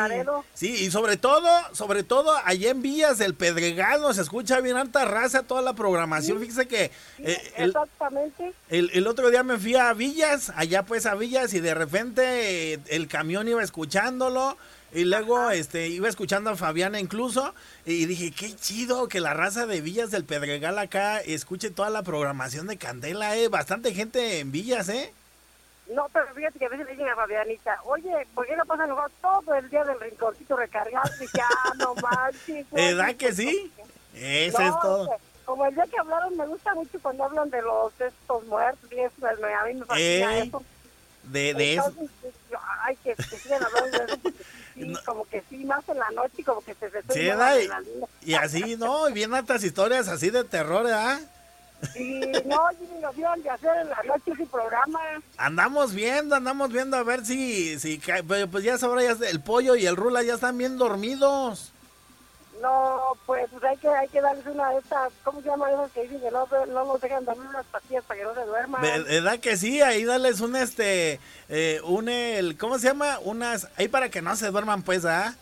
Sí, 0.54 0.86
y 0.86 0.92
sobre 0.92 1.18
todo, 1.18 1.48
sobre 1.74 2.04
todo 2.04 2.36
allá 2.44 2.72
en 2.72 2.82
Villas 2.82 3.18
del 3.18 3.36
Pedregal 3.36 4.02
nos 4.02 4.18
escucha 4.18 4.60
bien 4.62 4.78
alta 4.78 5.06
raza 5.06 5.44
toda 5.44 5.62
la 5.62 5.74
programación. 5.74 6.40
Fíjese 6.40 6.68
que 6.68 6.92
eh, 7.20 7.54
exactamente. 7.58 8.54
El, 8.70 8.90
el, 8.94 9.08
otro 9.08 9.30
día 9.30 9.44
me 9.44 9.58
fui 9.58 9.76
a 9.76 9.94
Villas, 9.94 10.52
allá 10.56 10.84
pues 10.84 11.06
a 11.06 11.16
Villas 11.16 11.54
y 11.54 11.60
de 11.60 11.74
repente 11.74 12.74
eh, 12.74 12.80
el 12.88 13.08
camión 13.08 13.48
iba 13.48 13.64
escuchándolo 13.64 14.58
y 14.92 15.06
luego 15.06 15.52
este 15.52 15.88
iba 15.88 16.10
escuchando 16.10 16.50
a 16.50 16.56
Fabiana 16.56 17.00
incluso 17.00 17.54
y 17.86 18.06
dije, 18.06 18.32
qué 18.32 18.56
chido 18.56 19.08
que 19.08 19.20
la 19.20 19.34
raza 19.34 19.66
de 19.68 19.82
Villas 19.82 20.12
del 20.12 20.26
Pedregal 20.26 20.80
acá 20.80 21.20
escuche 21.20 21.70
toda 21.70 21.90
la 21.90 22.02
programación 22.02 22.68
de 22.68 22.78
Candela, 22.78 23.36
eh. 23.38 23.50
Bastante 23.50 23.94
gente 23.94 24.40
en 24.40 24.52
Villas, 24.52 24.90
¿eh? 24.90 25.14
No, 25.94 26.08
pero 26.14 26.28
fíjate 26.36 26.60
que 26.60 26.66
a 26.66 26.70
veces 26.70 26.86
le 26.86 26.92
dicen 26.94 27.10
a 27.10 27.16
Fabianita, 27.16 27.80
oye, 27.86 28.28
¿por 28.34 28.46
qué 28.46 28.56
no 28.56 28.66
pasan 28.66 28.90
todo 29.22 29.56
el 29.56 29.70
día 29.70 29.84
del 29.84 30.00
rinconcito 30.00 30.56
recargado? 30.56 31.10
Y 31.20 31.26
ya, 31.36 31.48
no 31.78 31.96
manches. 31.96 32.66
¿Verdad 32.72 33.16
que 33.16 33.34
sí? 33.34 33.72
Eso 34.16 34.62
es 34.62 34.80
todo. 34.82 35.10
Como 35.46 35.66
el 35.66 35.74
día 35.74 35.86
que 35.86 36.00
hablaron, 36.00 36.38
me 36.38 36.46
gusta 36.46 36.76
mucho 36.76 37.00
cuando 37.02 37.24
hablan 37.24 37.50
de 37.50 37.62
los 37.64 37.92
estos 38.00 38.46
muertos 38.46 38.92
y 38.92 39.00
eso, 39.00 39.14
a 39.26 39.66
mí 39.66 39.74
me 39.74 39.86
fascina 39.86 40.38
eh, 40.38 40.44
eso. 40.44 40.64
De, 41.24 41.54
de 41.56 41.74
eso. 41.74 41.94
Ay, 42.84 42.96
que, 43.04 43.16
que 43.16 43.38
sigan 43.38 43.64
hablando 43.64 43.98
de 43.98 44.14
eso 44.14 44.36
como 45.06 45.26
que 45.26 45.44
sí, 45.50 45.58
más 45.66 45.88
en 45.90 45.98
la 45.98 46.10
noche, 46.12 46.44
como 46.44 46.62
que 46.62 46.74
se 46.76 46.90
se 46.90 47.02
sí, 47.10 47.30
y, 48.24 48.32
y, 48.32 48.34
así, 48.36 48.76
¿no? 48.78 49.10
Y 49.10 49.14
bien 49.14 49.34
altas 49.34 49.64
historias 49.64 50.08
así 50.08 50.30
de 50.30 50.44
terror, 50.44 50.88
¿ah? 50.88 51.20
Sí, 51.94 52.22
no, 52.46 52.68
Jimmy, 52.78 53.00
nos 53.02 53.18
iban 53.18 53.42
de 53.42 53.50
hacer 53.50 53.72
en 53.82 53.90
la 53.90 54.04
noche 54.04 54.32
ese 54.32 54.46
programa. 54.46 55.00
Andamos 55.38 55.94
viendo, 55.94 56.36
andamos 56.36 56.72
viendo 56.72 56.98
a 56.98 57.04
ver 57.04 57.26
si, 57.26 57.80
si 57.80 58.02
pues 58.52 58.64
ya 58.64 58.78
sabrá, 58.78 59.02
ya 59.02 59.28
el 59.28 59.40
pollo 59.40 59.76
y 59.76 59.86
el 59.86 59.96
rula 59.96 60.24
ya 60.24 60.34
están 60.34 60.58
bien 60.58 60.78
dormidos. 60.78 61.72
No, 62.62 63.14
pues, 63.26 63.48
pues, 63.52 63.64
hay 63.64 63.78
que 63.78 63.88
hay 63.88 64.08
que 64.10 64.22
darles 64.22 64.46
una 64.46 64.72
de 64.72 64.80
estas, 64.80 65.14
¿cómo 65.24 65.42
se 65.42 65.48
llama 65.48 65.72
esas 65.72 65.92
que 65.92 66.04
dicen 66.04 66.20
que 66.20 66.32
no, 66.32 66.48
no 66.68 66.86
nos 66.86 67.02
dejan 67.02 67.24
dormir 67.24 67.48
unas 67.48 67.66
pastillas 67.68 68.04
para 68.04 68.20
que 68.20 68.26
no 68.26 68.34
se 68.34 68.46
duerman? 68.46 68.82
¿Verdad 68.82 69.40
que 69.40 69.56
sí? 69.56 69.82
Ahí 69.82 70.04
darles 70.04 70.42
un 70.42 70.56
este, 70.56 71.20
eh, 71.48 71.80
un 71.86 72.10
el, 72.10 72.58
¿cómo 72.58 72.78
se 72.78 72.88
llama? 72.88 73.20
Unas, 73.20 73.68
ahí 73.78 73.88
para 73.88 74.10
que 74.10 74.22
no 74.22 74.36
se 74.36 74.52
duerman 74.52 74.84
pues, 74.84 75.06
¿ah? 75.06 75.36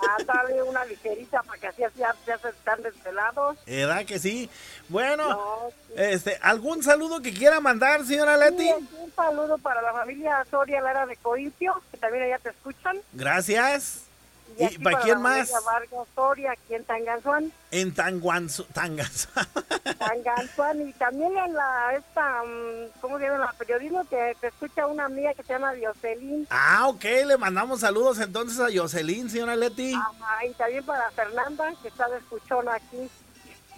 Ah, 0.00 0.16
dale 0.26 0.62
una 0.62 0.84
ligerita 0.84 1.42
para 1.42 1.58
que 1.58 1.68
así, 1.68 1.84
así 1.84 2.00
ya 2.26 2.38
se 2.38 2.48
están 2.48 2.82
desvelados. 2.82 3.58
¿Verdad 3.66 4.04
que 4.04 4.18
sí? 4.18 4.50
Bueno, 4.88 5.70
este, 5.96 6.38
¿algún 6.42 6.82
saludo 6.82 7.20
que 7.20 7.32
quiera 7.32 7.60
mandar, 7.60 8.04
señora 8.04 8.36
Leti? 8.36 8.68
un 8.70 9.12
saludo 9.14 9.58
para 9.58 9.80
la 9.82 9.92
familia 9.92 10.44
Soria 10.50 10.80
Lara 10.80 11.06
de 11.06 11.16
Coimpio, 11.16 11.80
que 11.90 11.98
también 11.98 12.24
allá 12.24 12.38
te 12.38 12.50
escuchan. 12.50 13.00
Gracias. 13.12 14.09
¿Y, 14.58 14.78
para 14.78 15.00
quién 15.00 15.20
más? 15.20 15.52
Vargas 15.64 16.06
Soria, 16.14 16.52
aquí 16.52 16.74
en 16.74 16.84
Tanganzuan. 16.84 17.52
En 17.70 17.94
Tanguanzu, 17.94 18.64
Tanganzuan. 18.64 19.46
Tanganzuan. 19.98 20.88
Y 20.88 20.92
también 20.94 21.36
en 21.36 21.54
la, 21.54 21.94
esta, 21.94 22.42
mm, 22.42 23.00
¿cómo 23.00 23.18
se 23.18 23.24
llama? 23.24 23.38
La 23.38 23.52
periodismo 23.52 24.04
que 24.08 24.36
te 24.40 24.48
escucha 24.48 24.86
una 24.86 25.06
amiga 25.06 25.34
que 25.34 25.42
se 25.42 25.52
llama 25.52 25.72
Dioselín. 25.72 26.46
Ah, 26.50 26.88
ok, 26.88 27.04
le 27.26 27.36
mandamos 27.38 27.80
saludos 27.80 28.18
entonces 28.20 28.58
a 28.60 28.66
Dioselín, 28.66 29.30
señora 29.30 29.56
Leti. 29.56 29.94
Ajá, 29.94 30.46
y 30.46 30.52
también 30.54 30.84
para 30.84 31.10
Fernanda, 31.12 31.72
que 31.82 31.88
está 31.88 32.08
de 32.08 32.18
escuchona 32.18 32.74
aquí. 32.74 33.10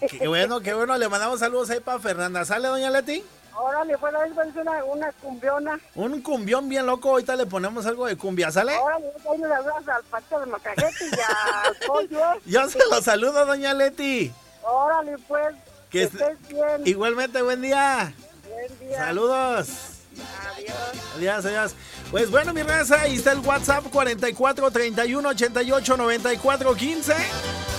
Qué 0.09 0.27
bueno, 0.27 0.59
qué 0.59 0.73
bueno, 0.73 0.97
le 0.97 1.07
mandamos 1.07 1.39
saludos 1.39 1.69
ahí 1.69 1.79
para 1.79 1.99
Fernanda. 1.99 2.43
¿Sale, 2.43 2.67
doña 2.67 2.89
Leti? 2.89 3.23
Órale, 3.55 3.97
pues 3.97 4.13
ahí 4.15 4.31
una, 4.55 4.83
una 4.83 5.11
cumbiona. 5.13 5.79
Un 5.95 6.21
cumbión 6.21 6.67
bien 6.67 6.85
loco, 6.85 7.09
ahorita 7.09 7.35
le 7.35 7.45
ponemos 7.45 7.85
algo 7.85 8.07
de 8.07 8.17
cumbia, 8.17 8.51
¿sale? 8.51 8.75
Órale, 8.77 9.11
ahí 9.31 9.37
le 9.37 9.53
hablas 9.53 9.87
al 9.87 10.03
pato 10.05 10.39
de 10.39 10.45
Macajete 10.47 11.05
y 11.05 11.19
al 11.19 11.75
pollo. 11.87 12.21
Yo 12.45 12.67
se 12.69 12.79
lo 12.89 13.01
saludo, 13.01 13.45
doña 13.45 13.73
Leti. 13.73 14.31
Órale, 14.63 15.17
pues, 15.27 15.55
que, 15.89 16.03
estés 16.03 16.47
bien. 16.47 16.81
Igualmente, 16.85 17.41
buen 17.41 17.61
día. 17.61 18.13
Buen 18.49 18.79
día. 18.79 18.97
Saludos. 18.97 19.69
Adiós. 20.55 20.75
Adiós, 21.15 21.45
adiós. 21.45 21.75
Pues 22.11 22.29
bueno, 22.29 22.53
mi 22.53 22.63
raza, 22.63 23.01
ahí 23.01 23.15
está 23.15 23.31
el 23.31 23.39
WhatsApp 23.39 23.85
44 23.91 24.71
31 24.71 25.29
88 25.29 25.97
94 25.97 26.75
15. 26.75 27.13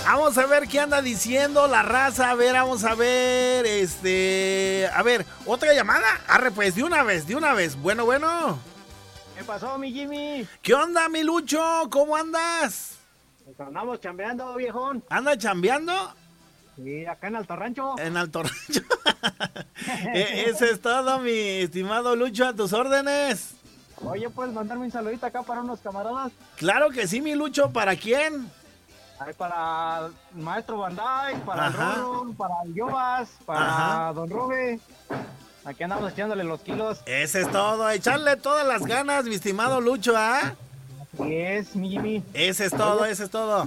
Vamos 0.05 0.37
a 0.37 0.45
ver 0.45 0.67
qué 0.67 0.79
anda 0.79 1.01
diciendo 1.01 1.65
la 1.67 1.81
raza. 1.81 2.29
A 2.29 2.35
ver, 2.35 2.53
vamos 2.53 2.83
a 2.83 2.93
ver. 2.93 3.65
Este. 3.65 4.87
A 4.93 5.01
ver, 5.01 5.25
otra 5.47 5.73
llamada. 5.73 6.05
Arre, 6.27 6.51
pues, 6.51 6.75
de 6.75 6.83
una 6.83 7.01
vez, 7.01 7.25
de 7.25 7.35
una 7.35 7.53
vez. 7.53 7.75
Bueno, 7.75 8.05
bueno. 8.05 8.59
¿Qué 9.35 9.43
pasó, 9.43 9.79
mi 9.79 9.91
Jimmy? 9.91 10.47
¿Qué 10.61 10.75
onda, 10.75 11.09
mi 11.09 11.23
Lucho? 11.23 11.89
¿Cómo 11.89 12.15
andas? 12.15 12.97
Pues 13.43 13.59
andamos 13.59 13.99
chambeando, 13.99 14.53
viejón. 14.53 15.03
¿Anda 15.09 15.37
chambeando? 15.39 16.13
Sí, 16.75 17.05
acá 17.07 17.27
en 17.27 17.37
Alto 17.37 17.55
Rancho. 17.55 17.95
En 17.97 18.15
Alto 18.15 18.43
Rancho. 18.43 18.81
E, 20.13 20.49
ese 20.49 20.71
es 20.71 20.81
todo, 20.81 21.19
mi 21.19 21.31
estimado 21.31 22.15
Lucho, 22.15 22.47
a 22.47 22.53
tus 22.53 22.73
órdenes. 22.73 23.51
Oye, 24.03 24.29
¿puedes 24.29 24.53
mandarme 24.53 24.85
un 24.85 24.91
saludito 24.91 25.25
acá 25.25 25.43
para 25.43 25.61
unos 25.61 25.79
camaradas? 25.79 26.31
Claro 26.55 26.89
que 26.89 27.07
sí, 27.07 27.21
mi 27.21 27.35
Lucho. 27.35 27.71
¿Para 27.71 27.95
quién? 27.95 28.49
Para 29.37 30.09
el 30.35 30.41
maestro 30.41 30.77
Bandai, 30.77 31.35
para 31.45 31.67
el 31.67 31.73
Rolo, 31.73 32.33
para 32.37 32.55
el 32.65 32.73
Yobas, 32.73 33.29
para 33.45 34.11
Don 34.13 34.29
Rube. 34.29 34.79
Aquí 35.63 35.83
andamos 35.83 36.11
echándole 36.11 36.43
los 36.43 36.61
kilos. 36.61 37.01
Ese 37.05 37.41
es 37.41 37.51
todo, 37.51 37.89
echarle 37.89 38.35
todas 38.35 38.67
las 38.67 38.85
ganas, 38.85 39.25
mi 39.25 39.35
estimado 39.35 39.81
Lucho, 39.81 40.13
¿ah? 40.15 40.53
Así 41.13 41.35
es, 41.35 41.75
mi 41.75 41.89
Jimmy. 41.89 42.23
Ese 42.33 42.65
es 42.65 42.71
todo, 42.71 43.05
ese 43.05 43.23
es 43.23 43.29
todo. 43.29 43.65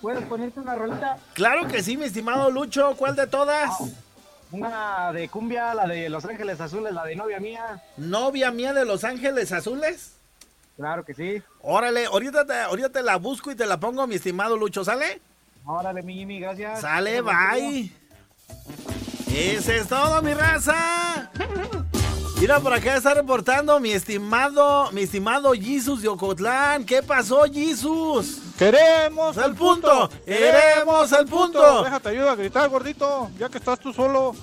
¿Puedes, 0.00 0.24
ponerte 0.24 0.60
una 0.60 0.74
rolita? 0.74 1.16
Claro 1.32 1.66
que 1.68 1.82
sí, 1.82 1.96
mi 1.96 2.04
estimado 2.04 2.50
Lucho. 2.50 2.94
¿Cuál 2.96 3.16
de 3.16 3.26
todas? 3.26 3.70
Ah, 3.70 3.84
una 4.50 5.12
de 5.12 5.28
cumbia, 5.28 5.74
la 5.74 5.86
de 5.86 6.08
Los 6.08 6.24
Ángeles 6.24 6.60
Azules, 6.60 6.92
la 6.92 7.04
de 7.04 7.16
novia 7.16 7.40
mía. 7.40 7.82
¿Novia 7.96 8.50
mía 8.50 8.72
de 8.72 8.84
Los 8.84 9.04
Ángeles 9.04 9.52
Azules? 9.52 10.16
Claro 10.76 11.04
que 11.04 11.14
sí. 11.14 11.42
Órale, 11.60 12.06
ahorita 12.06 12.46
te, 12.46 12.54
ahorita 12.54 12.88
te 12.90 13.02
la 13.02 13.16
busco 13.16 13.50
y 13.50 13.54
te 13.54 13.66
la 13.66 13.78
pongo, 13.78 14.06
mi 14.06 14.16
estimado 14.16 14.56
Lucho, 14.56 14.84
¿sale? 14.84 15.20
Órale, 15.64 16.02
mi 16.02 16.14
Jimmy, 16.14 16.40
gracias. 16.40 16.80
Sale, 16.80 17.20
bye. 17.20 17.92
Ese 19.28 19.78
es 19.78 19.88
todo, 19.88 20.20
mi 20.22 20.34
raza. 20.34 21.30
Mira, 22.40 22.58
por 22.58 22.74
acá 22.74 22.96
está 22.96 23.14
reportando 23.14 23.78
mi 23.78 23.92
estimado, 23.92 24.90
mi 24.90 25.02
estimado 25.02 25.52
Jesus 25.52 26.02
de 26.02 26.08
Ocotlán. 26.08 26.84
¿Qué 26.84 27.00
pasó, 27.00 27.44
Jesus? 27.44 28.38
Queremos 28.58 29.36
el 29.36 29.54
punto. 29.54 30.10
Queremos 30.26 31.12
el 31.12 31.26
punto. 31.26 31.84
Déjate 31.84 32.08
ayuda 32.08 32.32
a 32.32 32.34
gritar, 32.34 32.68
gordito, 32.68 33.30
ya 33.38 33.48
que 33.48 33.58
estás 33.58 33.78
tú 33.78 33.92
solo. 33.92 34.34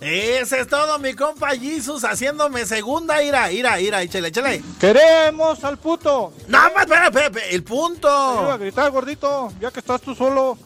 Ese 0.00 0.60
es 0.60 0.68
todo, 0.68 0.96
mi 1.00 1.14
compa 1.14 1.56
Jesus, 1.56 2.04
haciéndome 2.04 2.64
segunda 2.66 3.20
ira, 3.20 3.50
ira, 3.50 3.80
ira, 3.80 4.00
échale, 4.00 4.28
échale. 4.28 4.62
Queremos 4.78 5.64
al 5.64 5.76
puto. 5.76 6.32
No, 6.46 6.58
más, 6.72 6.82
espera, 6.82 7.06
espera, 7.06 7.46
el 7.50 7.64
punto. 7.64 8.08
Ayuda 8.08 8.54
a 8.54 8.58
gritar, 8.58 8.90
gordito, 8.92 9.52
ya 9.60 9.72
que 9.72 9.80
estás 9.80 10.00
tú 10.00 10.14
solo. 10.14 10.56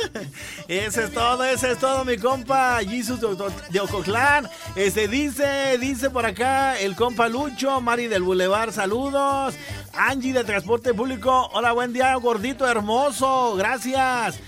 Ese 0.68 1.04
es 1.04 1.12
todo, 1.12 1.44
ese 1.44 1.72
es 1.72 1.78
todo, 1.78 2.04
mi 2.04 2.16
compa 2.18 2.78
Jesus 2.80 3.20
de 3.20 3.80
Ococlán. 3.80 4.48
Este 4.74 5.06
dice, 5.06 5.76
dice 5.78 6.08
por 6.10 6.24
acá 6.24 6.78
el 6.78 6.96
compa 6.96 7.28
Lucho, 7.28 7.80
Mari 7.80 8.06
del 8.06 8.22
Boulevard, 8.22 8.72
saludos. 8.72 9.54
Angie 9.92 10.32
de 10.32 10.44
Transporte 10.44 10.94
Público, 10.94 11.50
hola, 11.52 11.72
buen 11.72 11.92
día, 11.92 12.14
gordito 12.16 12.66
hermoso, 12.66 13.54
gracias. 13.56 14.38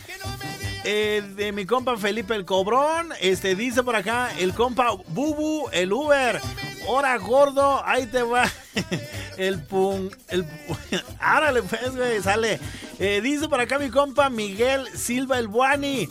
Eh, 0.90 1.20
de 1.36 1.52
mi 1.52 1.66
compa 1.66 1.98
Felipe 1.98 2.34
el 2.34 2.46
Cobrón, 2.46 3.12
este 3.20 3.54
dice 3.54 3.82
por 3.82 3.94
acá 3.94 4.30
el 4.38 4.54
compa 4.54 4.92
Bubu, 5.08 5.68
el 5.70 5.92
Uber. 5.92 6.40
Hora 6.86 7.18
gordo, 7.18 7.82
ahí 7.84 8.06
te 8.06 8.22
va. 8.22 8.50
el 9.36 9.62
pum, 9.64 10.08
el 10.28 10.46
árale 11.20 11.62
pues, 11.62 11.94
güey, 11.94 12.22
sale. 12.22 12.58
Eh, 12.98 13.20
dice 13.20 13.50
por 13.50 13.60
acá 13.60 13.78
mi 13.78 13.90
compa 13.90 14.30
Miguel 14.30 14.88
Silva 14.96 15.38
el 15.38 15.48
Buani. 15.48 16.08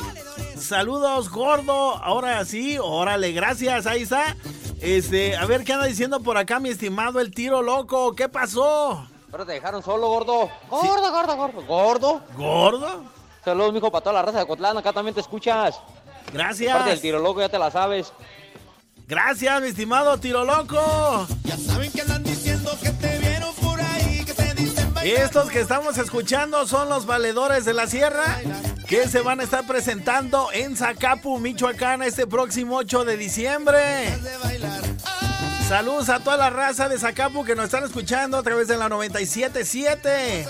Saludos, 0.60 1.32
gordo. 1.32 1.96
Ahora 1.96 2.46
sí, 2.46 2.78
órale, 2.80 3.32
gracias, 3.32 3.88
ahí 3.88 4.04
está. 4.04 4.38
Este, 4.80 5.38
a 5.38 5.46
ver 5.48 5.64
qué 5.64 5.74
anda 5.74 5.88
diciendo 5.88 6.22
por 6.22 6.38
acá, 6.38 6.60
mi 6.60 6.70
estimado 6.70 7.20
el 7.20 7.32
tiro 7.32 7.64
loco. 7.64 8.14
¿Qué 8.14 8.30
pasó? 8.30 9.08
Ahora 9.32 9.44
te 9.44 9.54
dejaron 9.54 9.82
solo, 9.82 10.08
gordo. 10.08 10.52
Gordo, 10.70 11.12
gordo, 11.12 11.36
gordo. 11.36 11.66
Gordo. 11.66 12.22
¿Gordo? 12.38 13.17
Saludos, 13.48 13.72
mijo, 13.72 13.90
para 13.90 14.04
toda 14.04 14.16
la 14.16 14.24
raza 14.24 14.40
de 14.40 14.46
Cotlán. 14.46 14.78
Acá 14.78 14.92
también 14.92 15.16
te 15.16 15.22
escuchas. 15.22 15.80
Gracias. 16.34 16.70
Aparte 16.70 16.90
del 16.90 17.00
tiro 17.00 17.20
loco, 17.20 17.40
ya 17.40 17.48
te 17.48 17.58
la 17.58 17.72
sabes. 17.72 18.12
Gracias, 19.08 19.62
mi 19.62 19.70
estimado 19.70 20.18
tiro 20.18 20.44
loco. 20.44 21.26
Ya 21.46 21.56
saben 21.56 21.90
que 21.94 22.02
andan 22.02 22.26
diciendo 22.26 22.78
que 22.84 22.90
te 22.90 23.20
vieron 23.20 23.56
por 23.56 23.80
ahí, 23.80 24.26
que 24.26 24.34
te 24.34 24.54
dicen 24.54 24.94
Estos 25.02 25.50
que 25.50 25.62
estamos 25.62 25.98
escuchando 25.98 26.68
son 26.68 26.90
los 26.90 27.06
valedores 27.06 27.64
de 27.64 27.74
la 27.74 27.88
sierra 27.88 28.26
que 28.86 29.08
se 29.08 29.22
van 29.22 29.40
a 29.40 29.44
estar 29.44 29.66
presentando 29.66 30.50
en 30.52 30.76
Zacapu, 30.76 31.40
Michoacán, 31.40 32.04
este 32.04 32.28
próximo 32.28 32.76
8 32.76 33.06
de 33.06 33.16
diciembre. 33.16 34.14
Saludos 35.70 36.10
a 36.10 36.20
toda 36.20 36.36
la 36.36 36.50
raza 36.50 36.90
de 36.90 37.00
Zacapu 37.00 37.46
que 37.46 37.56
nos 37.56 37.64
están 37.64 37.86
escuchando 37.86 38.38
a 38.38 38.44
través 38.44 38.68
de 38.68 38.76
la 38.76 38.90
977. 38.90 40.46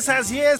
Es, 0.00 0.08
así 0.08 0.40
es. 0.40 0.59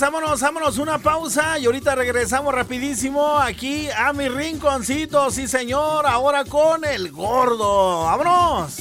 Vámonos, 0.00 0.40
vámonos, 0.40 0.40
vámonos, 0.40 0.78
una 0.78 0.98
pausa 0.98 1.58
y 1.58 1.66
ahorita 1.66 1.96
regresamos 1.96 2.54
rapidísimo 2.54 3.36
aquí 3.36 3.88
a 3.90 4.12
mi 4.12 4.28
rinconcito, 4.28 5.28
sí 5.30 5.48
señor, 5.48 6.06
ahora 6.06 6.44
con 6.44 6.84
el 6.84 7.10
gordo. 7.10 8.04
Vámonos. 8.04 8.76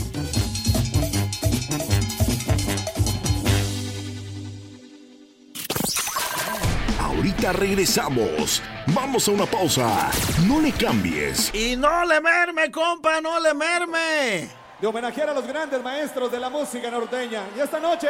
Ahorita 7.01 7.51
regresamos. 7.53 8.61
Vamos 8.87 9.27
a 9.27 9.31
una 9.31 9.45
pausa. 9.47 10.11
No 10.45 10.61
le 10.61 10.71
cambies. 10.71 11.53
Y 11.53 11.75
no 11.75 12.05
le 12.05 12.21
merme, 12.21 12.69
compa, 12.69 13.21
no 13.21 13.39
le 13.39 13.55
merme. 13.55 14.49
De 14.79 14.85
homenajear 14.85 15.31
a 15.31 15.33
los 15.33 15.47
grandes 15.47 15.81
maestros 15.81 16.31
de 16.31 16.39
la 16.39 16.51
música 16.51 16.91
norteña. 16.91 17.41
Y 17.57 17.59
esta 17.59 17.79
noche, 17.79 18.07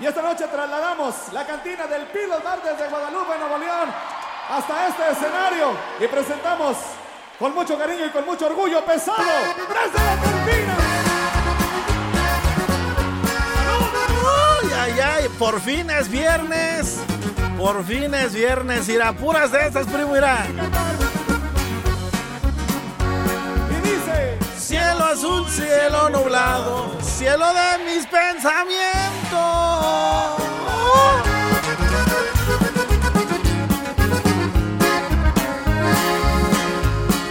y 0.00 0.06
esta 0.06 0.22
noche 0.22 0.46
trasladamos 0.46 1.14
la 1.32 1.44
cantina 1.44 1.86
del 1.86 2.06
Pilos 2.06 2.42
Bar 2.42 2.62
desde 2.62 2.88
Guadalupe, 2.88 3.38
Nuevo 3.38 3.58
León, 3.58 3.88
hasta 4.48 4.88
este 4.88 5.10
escenario. 5.10 5.76
Y 6.00 6.06
presentamos 6.06 6.76
con 7.38 7.54
mucho 7.54 7.76
cariño 7.76 8.06
y 8.06 8.10
con 8.10 8.24
mucho 8.24 8.46
orgullo 8.46 8.84
pesado. 8.84 9.18
¡Desde 9.18 10.04
la 10.04 10.22
cantina! 10.22 10.76
Ay, 14.60 14.92
ay, 14.92 15.00
ay, 15.00 15.28
por 15.38 15.60
fin 15.60 15.90
es 15.90 16.08
viernes. 16.08 17.00
Por 17.58 17.84
fin 17.84 18.14
es 18.14 18.34
viernes. 18.34 18.88
Irá, 18.88 19.12
puras 19.12 19.50
de 19.50 19.66
estas, 19.66 19.86
primo, 19.88 20.16
irá. 20.16 20.46
Azul, 25.10 25.48
cielo 25.48 26.10
nublado, 26.10 26.92
cielo 27.00 27.46
de 27.54 27.84
mis 27.86 28.06
pensamientos. 28.06 28.58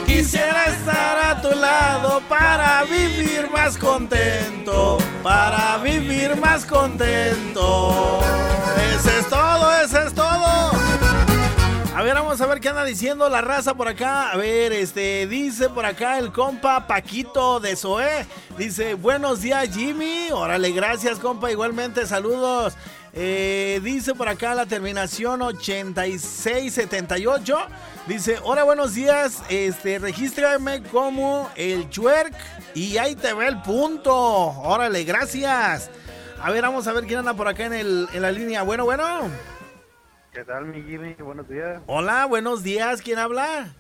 Quisiera 0.08 0.66
estar 0.66 1.18
a 1.20 1.40
tu 1.40 1.54
lado 1.54 2.20
para 2.28 2.84
vivir 2.86 3.48
más 3.52 3.78
contento, 3.78 4.98
para 5.22 5.78
vivir 5.78 6.36
más 6.38 6.66
contento. 6.66 8.24
A 11.98 12.04
ver, 12.04 12.14
vamos 12.14 12.40
a 12.40 12.46
ver 12.46 12.60
qué 12.60 12.70
anda 12.70 12.84
diciendo 12.84 13.28
la 13.28 13.42
raza 13.42 13.74
por 13.74 13.88
acá. 13.88 14.30
A 14.30 14.38
ver, 14.38 14.72
este, 14.72 15.26
dice 15.26 15.68
por 15.68 15.84
acá 15.84 16.20
el 16.20 16.32
compa 16.32 16.86
Paquito 16.86 17.60
de 17.60 17.76
Zoé. 17.76 18.28
Dice, 18.56 18.94
buenos 18.94 19.42
días 19.42 19.68
Jimmy. 19.74 20.28
Órale, 20.32 20.72
gracias 20.74 21.18
compa. 21.18 21.52
Igualmente, 21.52 22.06
saludos. 22.06 22.76
Eh, 23.14 23.82
dice 23.84 24.14
por 24.14 24.30
acá 24.30 24.54
la 24.54 24.68
terminación 24.68 25.42
8678. 25.42 27.58
Dice, 28.06 28.38
hola, 28.44 28.64
buenos 28.64 28.94
días. 28.94 29.42
Este, 29.50 29.98
regístrame 29.98 30.84
como 30.84 31.50
el 31.56 31.90
chuerk 31.90 32.36
y 32.76 33.00
ahí 33.00 33.16
te 33.16 33.34
ve 33.34 33.48
el 33.48 33.60
punto. 33.64 34.16
Órale, 34.16 35.04
gracias. 35.04 35.90
A 36.44 36.52
ver, 36.52 36.62
vamos 36.62 36.86
a 36.86 36.94
ver 36.94 37.06
quién 37.06 37.18
anda 37.18 37.34
por 37.34 37.48
acá 37.48 37.66
en, 37.66 37.74
el, 37.74 38.08
en 38.14 38.22
la 38.22 38.32
línea. 38.32 38.62
Bueno, 38.62 38.86
bueno. 38.86 39.32
¿Qué 40.38 40.46
tal, 40.46 40.66
mi 40.66 40.84
Jimmy? 40.84 41.16
Buenos 41.16 41.50
días. 41.50 41.82
Hola, 41.88 42.28
buenos 42.28 42.62
días. 42.62 43.02
¿Quién 43.02 43.18
habla? 43.18 43.74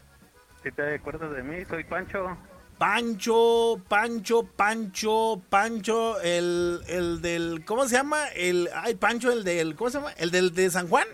Si 0.63 0.71
te 0.71 0.95
acuerdas 0.95 1.31
de 1.35 1.43
mí, 1.43 1.63
soy 1.65 1.83
Pancho. 1.83 2.35
Pancho, 2.79 3.79
Pancho, 3.87 4.41
Pancho, 4.41 5.39
Pancho, 5.51 6.19
el, 6.21 6.81
el 6.87 7.21
del, 7.21 7.63
¿cómo 7.63 7.87
se 7.87 7.97
llama? 7.97 8.29
El, 8.29 8.71
ay, 8.73 8.95
Pancho, 8.95 9.31
el 9.31 9.43
del, 9.43 9.75
¿cómo 9.75 9.91
se 9.91 9.99
llama? 9.99 10.13
El 10.13 10.31
del 10.31 10.55
de 10.55 10.71
San 10.71 10.87
Juan. 10.87 11.07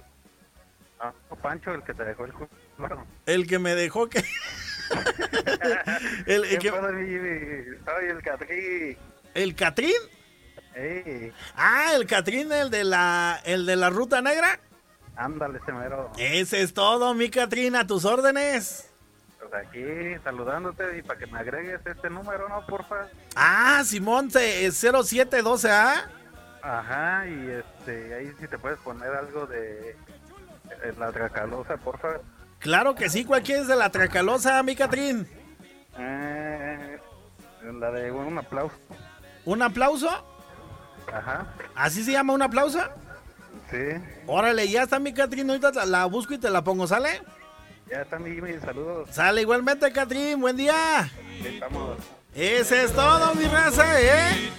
Ah, 1.02 1.12
Pancho, 1.42 1.74
el 1.74 1.84
que 1.84 1.94
te 1.94 2.06
dejó 2.06 2.24
el 2.24 2.32
culo. 2.32 2.48
El 3.26 3.46
que 3.46 3.60
me 3.60 3.76
dejó 3.76 4.08
que... 4.08 4.20
el, 6.26 6.46
el 6.46 6.58
que... 6.58 6.70
Soy 6.70 8.06
el 8.10 8.24
Catrín. 8.24 8.98
¿El 9.34 9.56
Catrín? 9.56 9.92
Ah, 11.58 11.92
el 11.96 12.08
Catrín, 12.08 12.50
el 12.50 12.70
de 12.70 12.86
la, 12.86 13.42
el 13.44 13.66
de 13.66 13.76
la 13.76 13.90
Ruta 13.90 14.22
Negra. 14.22 14.58
Ándale, 15.15 15.60
ese 15.60 15.71
mero. 15.71 16.12
Ese 16.17 16.62
es 16.62 16.73
todo, 16.73 17.13
mi 17.13 17.30
Catrín, 17.30 17.76
a 17.76 17.86
tus 17.86 18.06
órdenes. 18.06 18.89
Pues 19.39 19.54
aquí 19.54 20.23
saludándote 20.23 20.97
y 20.97 21.02
para 21.02 21.19
que 21.19 21.28
me 21.28 21.39
agregues 21.39 21.82
este 21.86 22.10
número, 22.10 22.49
¿no? 22.49 22.65
Porfa. 22.65 23.08
Ah, 23.36 23.84
Simón, 23.86 24.30
es 24.36 24.84
0712A. 24.84 26.06
Ajá, 26.63 27.28
y 27.28 27.49
este, 27.49 28.13
ahí 28.15 28.32
si 28.39 28.47
te 28.47 28.58
puedes 28.58 28.80
poner 28.80 29.13
algo 29.13 29.45
de, 29.45 29.95
de 30.82 30.93
la 30.97 31.12
Tracalosa, 31.12 31.78
porfa. 31.78 32.19
Claro 32.60 32.95
que 32.95 33.10
sí, 33.10 33.26
¿cuál 33.26 33.43
quieres 33.43 33.67
de 33.67 33.76
la 33.76 33.89
Tracalosa, 33.89 34.63
mi 34.63 34.76
Catrín? 34.76 35.28
Eh, 35.97 36.97
la 37.62 37.91
de 37.91 38.12
un 38.12 38.38
aplauso. 38.38 38.76
¿Un 39.45 39.62
aplauso? 39.62 40.10
Ajá. 41.13 41.45
¿Así 41.76 42.04
se 42.04 42.13
llama 42.13 42.34
un 42.34 42.41
aplauso? 42.41 42.80
Sí. 43.74 44.00
Órale, 44.28 44.70
ya 44.70 44.84
está 44.84 45.00
mi 45.00 45.14
Catrín, 45.14 45.50
ahorita 45.50 45.84
la 45.86 46.06
busco 46.06 46.36
y 46.36 46.38
te 46.38 46.52
la 46.52 46.64
pongo, 46.64 46.86
¿sale? 46.86 47.24
Ya 47.90 48.02
está 48.04 48.20
mi 48.20 48.36
Jimmy, 48.36 48.60
saludos. 48.64 49.10
Sale 49.12 49.42
igualmente, 49.42 49.92
Catrín, 49.92 50.40
buen 50.40 50.56
día. 50.56 51.12
Estamos. 51.44 51.98
Ese 52.36 52.84
es 52.84 52.94
todo, 52.94 53.34
mi 53.34 53.46
raza, 53.46 54.00
¿eh? 54.00 54.52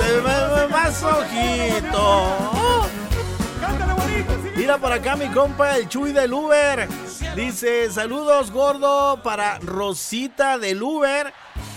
Este 0.00 0.68
más 0.70 1.02
ojito. 1.02 2.36
Mira 4.56 4.78
por 4.78 4.92
acá 4.92 5.16
mi 5.16 5.28
compa, 5.28 5.76
el 5.76 5.86
Chuy 5.90 6.12
del 6.12 6.32
Uber. 6.32 6.88
Dice, 7.36 7.90
saludos 7.90 8.50
gordo 8.50 9.22
para 9.22 9.58
Rosita 9.58 10.56
del 10.56 10.82
Uber 10.82 11.30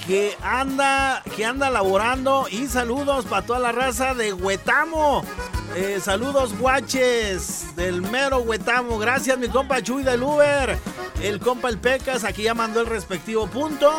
que 0.07 0.37
anda, 0.41 1.21
que 1.35 1.43
anda 1.43 1.69
laborando 1.69 2.47
y 2.49 2.67
saludos 2.67 3.25
para 3.25 3.45
toda 3.45 3.59
la 3.59 3.73
raza 3.73 4.13
de 4.13 4.31
Huetamo. 4.31 5.21
Eh, 5.75 5.99
saludos 6.01 6.57
guaches 6.57 7.75
del 7.75 8.01
mero 8.01 8.39
Huetamo. 8.39 8.97
Gracias 8.99 9.37
mi 9.37 9.49
compa 9.49 9.83
Chuy 9.83 10.03
del 10.03 10.23
Uber. 10.23 10.77
El 11.21 11.41
compa 11.41 11.67
El 11.67 11.77
Pecas 11.77 12.23
aquí 12.23 12.43
ya 12.43 12.53
mandó 12.53 12.79
el 12.79 12.87
respectivo 12.87 13.47
punto. 13.47 13.91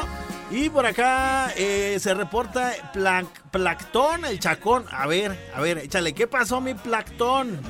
Y 0.50 0.70
por 0.70 0.86
acá 0.86 1.52
eh, 1.56 1.98
se 2.00 2.14
reporta 2.14 2.72
Plactón, 3.50 4.24
el 4.24 4.40
chacón. 4.40 4.86
A 4.90 5.06
ver, 5.06 5.50
a 5.54 5.60
ver, 5.60 5.76
échale, 5.76 6.14
¿qué 6.14 6.26
pasó 6.26 6.62
mi 6.62 6.72
Plactón? 6.72 7.60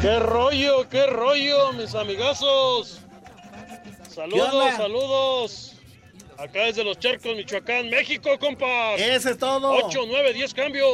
¿Qué 0.00 0.18
rollo, 0.18 0.88
qué 0.88 1.06
rollo, 1.08 1.74
mis 1.74 1.94
amigazos? 1.94 3.02
Saludos, 4.08 4.76
saludos. 4.76 5.73
Acá 6.38 6.64
desde 6.64 6.84
Los 6.84 6.98
Charcos, 6.98 7.36
Michoacán, 7.36 7.88
México, 7.88 8.38
compas. 8.38 9.00
Ese 9.00 9.30
es 9.30 9.38
todo. 9.38 9.70
8, 9.70 10.00
9, 10.06 10.32
10 10.32 10.54
cambio. 10.54 10.86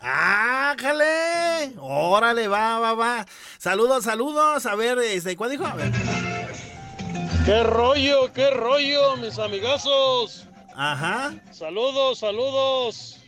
¡Ájale! 0.00 1.72
Órale, 1.78 2.48
va, 2.48 2.80
va, 2.80 2.94
va. 2.94 3.26
Saludos, 3.58 4.04
saludos. 4.04 4.66
A 4.66 4.74
ver, 4.74 4.98
este, 4.98 5.36
¿cuál 5.36 5.52
dijo? 5.52 5.64
A 5.64 5.74
ver. 5.74 5.92
¡Qué 7.44 7.62
rollo, 7.62 8.32
qué 8.32 8.50
rollo, 8.50 9.16
mis 9.16 9.38
amigazos! 9.38 10.46
Ajá. 10.74 11.34
Saludos, 11.52 12.18
saludos. 12.18 13.18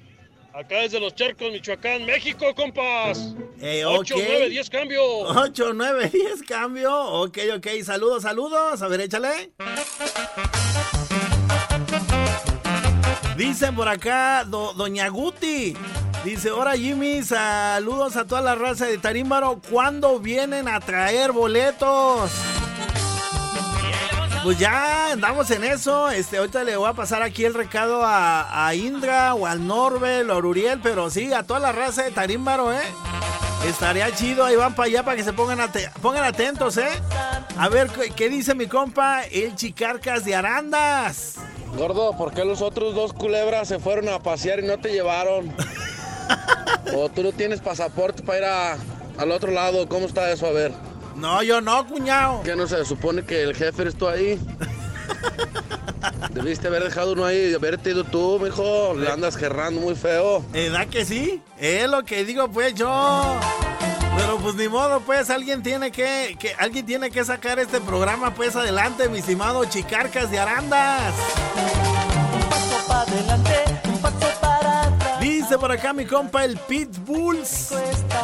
Acá 0.52 0.76
desde 0.82 1.00
Los 1.00 1.14
Charcos, 1.14 1.50
Michoacán, 1.52 2.04
México, 2.06 2.54
compas. 2.54 3.34
Eh, 3.60 3.84
8, 3.84 4.14
9, 4.16 4.48
10 4.50 4.70
cambio. 4.70 5.02
8, 5.02 5.72
9, 5.74 6.10
10 6.12 6.42
cambio. 6.42 6.96
Ok, 6.96 7.38
ok. 7.56 7.66
Saludos, 7.84 8.22
saludos. 8.22 8.82
A 8.82 8.88
ver, 8.88 9.00
échale. 9.02 9.52
Dicen 13.36 13.74
por 13.74 13.88
acá, 13.88 14.44
Doña 14.44 15.08
Guti. 15.08 15.76
Dice, 16.24 16.50
hola 16.50 16.72
Jimmy, 16.76 17.22
saludos 17.22 18.16
a 18.16 18.24
toda 18.24 18.40
la 18.40 18.54
raza 18.54 18.86
de 18.86 18.96
Tarímbaro. 18.96 19.60
¿Cuándo 19.70 20.20
vienen 20.20 20.68
a 20.68 20.80
traer 20.80 21.32
boletos? 21.32 22.30
Pues 24.44 24.58
ya 24.58 25.12
andamos 25.12 25.50
en 25.50 25.64
eso. 25.64 26.10
Este, 26.10 26.38
ahorita 26.38 26.62
le 26.64 26.76
voy 26.76 26.88
a 26.88 26.92
pasar 26.92 27.22
aquí 27.22 27.44
el 27.44 27.54
recado 27.54 28.04
a, 28.04 28.66
a 28.66 28.74
Indra 28.74 29.34
o 29.34 29.46
al 29.46 29.66
Norbel 29.66 30.30
o 30.30 30.38
Uriel, 30.38 30.80
pero 30.80 31.10
sí, 31.10 31.32
a 31.32 31.42
toda 31.42 31.60
la 31.60 31.72
raza 31.72 32.04
de 32.04 32.12
Tarímbaro, 32.12 32.72
¿eh? 32.72 32.82
Estaría 33.66 34.14
chido, 34.14 34.44
ahí 34.44 34.56
van 34.56 34.74
para 34.74 34.86
allá 34.86 35.02
para 35.02 35.16
que 35.16 35.24
se 35.24 35.32
pongan, 35.32 35.58
pongan 36.00 36.24
atentos, 36.24 36.76
¿eh? 36.76 36.88
A 37.58 37.68
ver, 37.68 37.88
¿qué 38.14 38.28
dice 38.28 38.54
mi 38.54 38.66
compa? 38.66 39.24
El 39.24 39.56
Chicarcas 39.56 40.24
de 40.24 40.34
Arandas. 40.34 41.36
Gordo, 41.76 42.16
¿por 42.16 42.32
qué 42.32 42.44
los 42.44 42.62
otros 42.62 42.94
dos 42.94 43.12
culebras 43.12 43.68
se 43.68 43.78
fueron 43.78 44.08
a 44.08 44.20
pasear 44.20 44.60
y 44.60 44.66
no 44.66 44.78
te 44.78 44.92
llevaron? 44.92 45.52
¿O 46.96 47.08
tú 47.08 47.22
no 47.22 47.32
tienes 47.32 47.60
pasaporte 47.60 48.22
para 48.22 48.38
ir 48.38 48.44
a, 48.44 48.78
al 49.18 49.32
otro 49.32 49.50
lado? 49.50 49.88
¿Cómo 49.88 50.06
está 50.06 50.30
eso? 50.30 50.46
A 50.46 50.52
ver. 50.52 50.72
No, 51.16 51.42
yo 51.42 51.60
no, 51.60 51.86
cuñado. 51.86 52.42
¿Qué 52.44 52.54
no 52.54 52.66
se 52.66 52.84
supone 52.84 53.24
que 53.24 53.42
el 53.42 53.54
jefe 53.54 53.82
eres 53.82 53.96
tú 53.96 54.06
ahí? 54.08 54.38
Debiste 56.30 56.68
haber 56.68 56.84
dejado 56.84 57.12
uno 57.12 57.24
ahí 57.24 57.50
y 57.50 57.54
haberte 57.54 57.90
ido 57.90 58.04
tú, 58.04 58.38
mijo. 58.40 58.94
Le 58.94 59.10
andas 59.10 59.36
gerrando 59.36 59.80
muy 59.80 59.94
feo. 59.94 60.44
¿Verdad 60.52 60.86
que 60.88 61.04
sí? 61.04 61.42
Es 61.58 61.88
lo 61.88 62.04
que 62.04 62.24
digo, 62.24 62.48
pues 62.48 62.74
yo. 62.74 63.40
Pero 64.16 64.38
pues 64.38 64.54
ni 64.54 64.68
modo, 64.68 65.00
pues 65.00 65.30
alguien 65.30 65.62
tiene 65.62 65.90
que, 65.90 66.36
que, 66.38 66.54
alguien 66.58 66.86
tiene 66.86 67.10
que 67.10 67.24
sacar 67.24 67.58
este 67.58 67.80
programa 67.80 68.34
pues 68.34 68.56
adelante, 68.56 69.08
mi 69.08 69.18
estimado 69.18 69.64
Chicarcas 69.64 70.30
de 70.30 70.38
Arandas. 70.38 71.14
Paso 72.48 72.92
adelante, 72.92 73.54
Dice 75.44 75.58
por 75.58 75.70
acá 75.70 75.92
mi 75.92 76.06
compa 76.06 76.42
el 76.42 76.56
Pitbulls. 76.56 77.74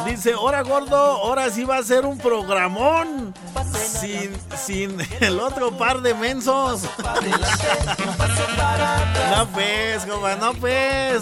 Dice, 0.07 0.33
ahora 0.33 0.63
gordo, 0.63 0.95
ahora 0.95 1.51
sí 1.51 1.63
va 1.63 1.77
a 1.77 1.83
ser 1.83 2.03
un 2.03 2.17
programón. 2.17 3.31
Sin, 3.75 4.31
sin 4.57 4.97
el 5.19 5.39
otro 5.39 5.77
par 5.77 6.01
de 6.01 6.15
mensos. 6.15 6.81
no 9.37 9.47
pues, 9.53 10.03
compa, 10.03 10.35
no 10.37 10.55
pues. 10.55 11.21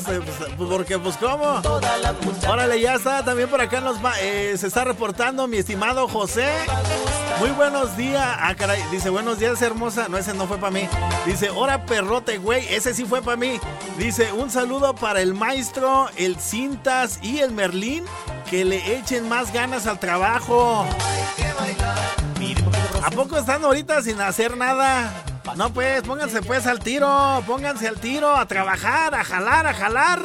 Porque 0.57 0.97
pues 0.97 1.17
cómo. 1.17 1.61
Órale, 2.47 2.79
ya 2.79 2.93
está. 2.93 3.25
También 3.25 3.49
por 3.49 3.59
acá 3.59 3.83
eh, 4.21 4.55
se 4.57 4.67
está 4.67 4.85
reportando 4.85 5.49
mi 5.49 5.57
estimado 5.57 6.07
José. 6.07 6.49
Muy 7.39 7.51
buenos 7.51 7.95
días. 7.95 8.37
Ah, 8.39 8.53
caray. 8.53 8.83
Dice, 8.91 9.09
buenos 9.09 9.39
días, 9.39 9.61
hermosa. 9.61 10.07
No, 10.09 10.17
ese 10.17 10.33
no 10.33 10.45
fue 10.45 10.57
para 10.57 10.71
mí. 10.71 10.89
Dice, 11.25 11.49
hora 11.49 11.85
perrote, 11.85 12.37
güey. 12.37 12.67
Ese 12.73 12.93
sí 12.93 13.05
fue 13.05 13.21
para 13.21 13.37
mí. 13.37 13.59
Dice, 13.97 14.33
un 14.33 14.49
saludo 14.49 14.93
para 14.93 15.21
el 15.21 15.33
maestro, 15.33 15.88
el 16.17 16.37
Cintas 16.37 17.19
y 17.21 17.39
el 17.39 17.51
Merlín. 17.51 18.05
Que 18.49 18.65
le 18.65 18.97
echen 18.97 19.29
más 19.29 19.53
ganas 19.53 19.85
al 19.87 19.99
trabajo. 19.99 20.85
¿A 23.03 23.11
poco 23.11 23.37
están 23.37 23.63
ahorita 23.63 24.01
sin 24.01 24.19
hacer 24.21 24.57
nada? 24.57 25.11
No, 25.55 25.73
pues, 25.73 26.03
pónganse 26.03 26.41
pues 26.41 26.67
al 26.67 26.79
tiro, 26.79 27.43
pónganse 27.47 27.87
al 27.87 27.99
tiro, 27.99 28.35
a 28.35 28.45
trabajar, 28.45 29.15
a 29.15 29.23
jalar, 29.23 29.67
a 29.67 29.73
jalar. 29.73 30.21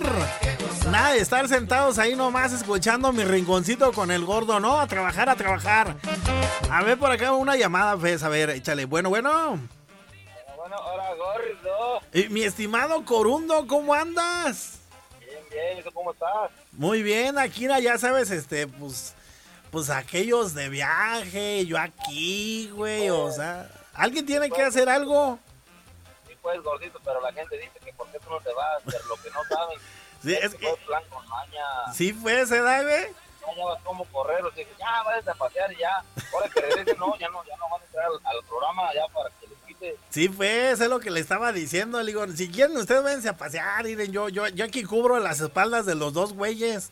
Nada 0.90 1.12
de 1.12 1.20
estar 1.20 1.48
sentados 1.48 1.98
ahí 1.98 2.14
nomás 2.14 2.52
escuchando 2.52 3.12
mi 3.12 3.24
rinconcito 3.24 3.92
con 3.92 4.10
el 4.10 4.24
gordo, 4.24 4.60
no, 4.60 4.78
a 4.78 4.86
trabajar, 4.86 5.30
a 5.30 5.36
trabajar. 5.36 5.96
A 6.70 6.82
ver 6.82 6.98
por 6.98 7.10
acá 7.10 7.32
una 7.32 7.56
llamada, 7.56 7.96
pues, 7.96 8.22
a 8.22 8.28
ver, 8.28 8.50
échale. 8.50 8.84
Bueno, 8.84 9.08
bueno. 9.08 9.58
Bueno, 10.56 10.76
ahora 10.76 11.08
gordo. 11.14 12.00
Mi 12.30 12.42
estimado 12.42 13.04
Corundo, 13.04 13.66
¿cómo 13.66 13.94
andas? 13.94 14.80
Bien, 15.54 15.66
bien, 15.66 15.78
¿y 15.78 15.82
tú 15.82 15.92
cómo 15.92 16.12
estás? 16.12 16.50
Muy 16.72 17.02
bien, 17.02 17.38
aquí 17.38 17.68
ya 17.80 17.98
sabes, 17.98 18.30
este, 18.30 18.66
pues, 18.66 19.14
pues 19.70 19.88
aquellos 19.88 20.54
de 20.54 20.68
viaje, 20.68 21.64
yo 21.66 21.78
aquí, 21.78 22.70
güey, 22.70 23.08
o 23.10 23.30
sea, 23.30 23.70
alguien 23.94 24.26
tiene 24.26 24.50
que 24.50 24.62
hacer 24.62 24.88
algo. 24.88 25.38
Sí, 26.26 26.34
pues, 26.42 26.60
gordito, 26.62 27.00
pero 27.04 27.20
la 27.20 27.32
gente 27.32 27.56
dice 27.56 27.78
que 27.84 27.92
por 27.92 28.10
qué 28.10 28.18
tú 28.18 28.30
no 28.30 28.40
te 28.40 28.52
vas, 28.52 28.82
pero 28.84 29.04
lo 29.06 29.16
que 29.16 29.30
no 29.30 29.44
saben. 29.44 29.78
sí, 30.22 30.34
es 30.34 30.54
que. 30.54 30.74
Plan 30.86 31.02
con 31.08 31.26
maña. 31.28 31.92
Sí, 31.94 32.12
pues, 32.12 32.48
se 32.48 32.60
da, 32.60 32.82
güey. 32.82 33.06
Vas 33.64 33.80
como 33.84 34.04
correr, 34.06 34.44
o 34.44 34.52
sea, 34.52 34.64
ya 34.78 35.02
vas 35.04 35.28
a 35.28 35.34
pasear 35.34 35.72
y 35.72 35.76
ya. 35.76 36.02
Ahora 36.32 36.48
que 36.48 36.60
regresen, 36.60 36.98
no, 36.98 37.16
ya 37.18 37.28
no, 37.28 37.44
ya 37.44 37.56
no 37.58 37.68
van 37.68 37.80
a 37.80 37.84
entrar 37.84 38.06
al, 38.06 38.14
al 38.24 38.44
programa 38.48 38.92
ya 38.92 39.06
para 39.12 39.30
que 39.30 39.46
Sí, 40.10 40.28
pues, 40.28 40.80
es 40.80 40.88
lo 40.88 41.00
que 41.00 41.10
le 41.10 41.20
estaba 41.20 41.52
diciendo. 41.52 42.00
Le 42.00 42.06
digo, 42.06 42.26
si 42.28 42.48
quieren, 42.48 42.76
ustedes 42.76 43.02
váyanse 43.02 43.28
a 43.28 43.36
pasear. 43.36 43.84
Miren, 43.84 44.12
yo, 44.12 44.28
yo, 44.28 44.46
yo 44.48 44.64
aquí 44.64 44.84
cubro 44.84 45.18
las 45.18 45.40
espaldas 45.40 45.86
de 45.86 45.94
los 45.94 46.12
dos 46.12 46.32
güeyes. 46.32 46.90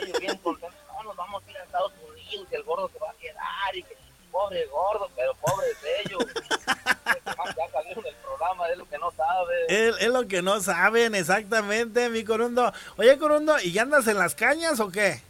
Ellos 0.00 0.18
bien 0.20 0.36
contentos, 0.38 0.78
no, 0.88 1.02
nos 1.04 1.16
vamos 1.16 1.42
a 1.46 1.50
ir 1.50 1.56
a 1.56 1.64
Estados 1.64 1.92
Unidos 2.10 2.48
y 2.50 2.54
el 2.54 2.62
gordo 2.64 2.90
se 2.92 2.98
va 2.98 3.10
a 3.10 3.14
quedar 3.14 3.76
y 3.76 3.82
que 3.82 3.96
pobre 4.30 4.66
gordo, 4.66 5.10
pero 5.14 5.34
pobre 5.34 5.66
de 5.82 6.00
ellos. 6.00 6.26
ya 7.56 7.68
salieron 7.72 8.02
del 8.02 8.14
programa 8.16 8.64
Es, 9.68 9.94
es 10.00 10.08
lo 10.08 10.26
que 10.26 10.42
no 10.42 10.60
saben 10.60 11.14
exactamente, 11.14 12.08
mi 12.08 12.24
Corundo. 12.24 12.72
Oye, 12.96 13.18
Corundo, 13.18 13.60
¿y 13.60 13.72
ya 13.72 13.82
andas 13.82 14.06
en 14.06 14.18
las 14.18 14.34
cañas 14.34 14.80
o 14.80 14.90
qué? 14.90 15.20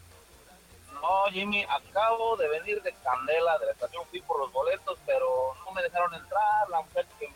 No, 1.02 1.24
Jimmy, 1.32 1.64
acabo 1.64 2.36
de 2.36 2.48
venir 2.48 2.80
de 2.80 2.94
Candela, 3.02 3.58
de 3.58 3.66
la 3.66 3.72
estación, 3.72 4.04
fui 4.08 4.20
por 4.20 4.38
los 4.38 4.52
boletos, 4.52 4.96
pero 5.04 5.52
no 5.66 5.72
me 5.72 5.82
dejaron 5.82 6.14
entrar. 6.14 6.68
La 6.70 6.80
mujer 6.80 7.04
que 7.18 7.28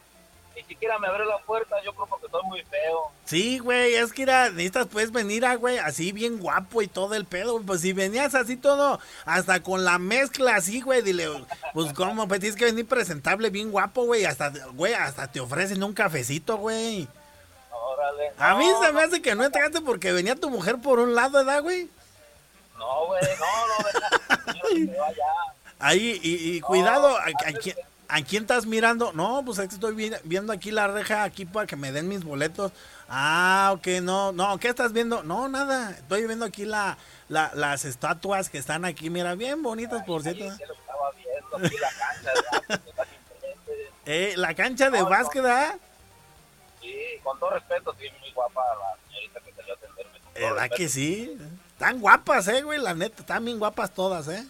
ni 0.54 0.62
siquiera 0.62 1.00
me 1.00 1.08
abrió 1.08 1.26
la 1.26 1.38
puerta, 1.38 1.76
yo 1.82 1.92
creo 1.92 2.06
porque 2.06 2.28
soy 2.30 2.42
muy 2.44 2.62
feo. 2.62 3.10
Sí, 3.24 3.58
güey, 3.58 3.96
es 3.96 4.12
que 4.12 4.22
era, 4.22 4.50
necesitas 4.50 4.86
pues 4.86 5.10
venir 5.10 5.44
a, 5.44 5.56
güey, 5.56 5.78
así 5.78 6.12
bien 6.12 6.38
guapo 6.38 6.80
y 6.80 6.86
todo 6.86 7.16
el 7.16 7.24
pedo. 7.24 7.60
Pues 7.60 7.80
si 7.80 7.92
venías 7.92 8.36
así 8.36 8.56
todo, 8.56 9.00
hasta 9.24 9.60
con 9.62 9.84
la 9.84 9.98
mezcla 9.98 10.54
así, 10.54 10.80
güey, 10.80 11.02
dile, 11.02 11.28
pues 11.74 11.92
cómo, 11.92 12.28
pues 12.28 12.38
tienes 12.38 12.56
que 12.56 12.66
venir 12.66 12.86
presentable, 12.86 13.50
bien 13.50 13.72
guapo, 13.72 14.04
güey, 14.04 14.24
hasta, 14.26 14.52
güey, 14.74 14.94
hasta 14.94 15.30
te 15.30 15.40
ofrecen 15.40 15.82
un 15.82 15.92
cafecito, 15.92 16.56
güey. 16.56 17.08
Órale. 17.72 18.32
A 18.38 18.54
mí 18.54 18.66
se 18.80 18.92
me 18.92 19.02
hace 19.02 19.20
que 19.20 19.34
no 19.34 19.44
entraste 19.44 19.80
porque 19.80 20.12
venía 20.12 20.36
tu 20.36 20.50
mujer 20.50 20.76
por 20.80 21.00
un 21.00 21.16
lado, 21.16 21.32
¿verdad, 21.32 21.62
güey? 21.62 21.90
No, 22.78 23.06
güey, 23.06 23.22
no, 23.38 23.66
no, 23.66 25.00
vaya. 25.00 25.24
Ahí, 25.78 26.18
y, 26.22 26.56
y 26.56 26.60
cuidado, 26.60 27.16
¿a, 27.18 27.24
a 27.24 27.52
quién, 27.52 27.76
a 28.08 28.22
quién 28.22 28.42
estás 28.44 28.66
mirando? 28.66 29.12
No, 29.12 29.42
pues 29.44 29.58
es 29.58 29.68
que 29.68 29.74
estoy 29.74 29.94
vi- 29.94 30.12
viendo 30.24 30.52
aquí 30.52 30.70
la 30.70 30.86
reja, 30.88 31.22
aquí 31.22 31.44
para 31.44 31.66
que 31.66 31.76
me 31.76 31.92
den 31.92 32.08
mis 32.08 32.24
boletos. 32.24 32.72
Ah, 33.08 33.70
ok, 33.74 33.86
no, 34.02 34.32
no, 34.32 34.58
¿qué 34.58 34.68
estás 34.68 34.92
viendo? 34.92 35.22
No, 35.22 35.48
nada, 35.48 35.90
estoy 35.90 36.26
viendo 36.26 36.44
aquí 36.44 36.64
la, 36.64 36.96
la- 37.28 37.52
las 37.54 37.84
estatuas 37.84 38.48
que 38.50 38.58
están 38.58 38.84
aquí, 38.84 39.10
mira, 39.10 39.34
bien 39.34 39.62
bonitas, 39.62 40.02
por 40.04 40.22
cierto. 40.22 40.44
Estaba 40.44 41.10
viendo 41.12 41.56
aquí 41.66 41.76
la 41.78 41.90
cancha 41.90 42.30
enfrente. 42.32 42.76
Eh, 44.08 44.34
la 44.36 44.54
cancha 44.54 44.88
de 44.88 44.98
No, 44.98 45.04
no. 45.04 45.10
básquet, 45.10 45.44
¿ah? 45.44 45.76
Sí, 46.80 46.94
con 47.24 47.36
todo 47.40 47.50
respeto, 47.50 47.92
sí, 47.98 48.06
muy 48.20 48.30
guapa 48.32 48.62
la 48.78 48.96
señorita 49.08 49.40
que 49.40 49.52
salió 49.52 49.74
a 49.74 49.76
atenderme. 49.76 50.20
¿Verdad 50.34 50.70
que 50.76 50.88
sí? 50.88 51.36
Están 51.76 52.00
guapas, 52.00 52.48
eh, 52.48 52.62
güey, 52.62 52.78
la 52.80 52.94
neta, 52.94 53.20
están 53.20 53.44
bien 53.44 53.58
guapas 53.58 53.92
todas, 53.92 54.26
eh. 54.28 54.46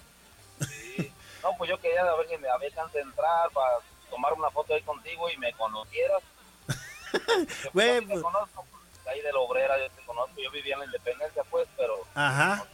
No, 1.42 1.50
pues 1.58 1.68
yo 1.68 1.80
quería 1.80 2.04
ver 2.04 2.28
si 2.28 2.36
me 2.38 2.48
había 2.48 2.70
chance 2.72 2.96
de 2.96 3.02
entrar 3.02 3.50
para 3.50 3.78
tomar 4.10 4.32
una 4.32 4.48
foto 4.50 4.74
ahí 4.74 4.82
contigo 4.82 5.28
y 5.28 5.36
me 5.38 5.52
conocieras. 5.54 6.22
Güey, 7.72 7.94
Yo 7.94 8.00
te 8.00 8.06
pues- 8.06 8.22
conozco, 8.22 8.64
pues, 8.70 9.06
ahí 9.08 9.20
de 9.22 9.32
la 9.32 9.38
obrera, 9.40 9.76
yo 9.78 9.90
te 9.90 10.02
conozco, 10.06 10.34
yo 10.40 10.50
vivía 10.52 10.74
en 10.74 10.80
la 10.80 10.86
Independencia, 10.86 11.42
pues, 11.50 11.66
pero 11.76 11.94
Ajá. 12.14 12.64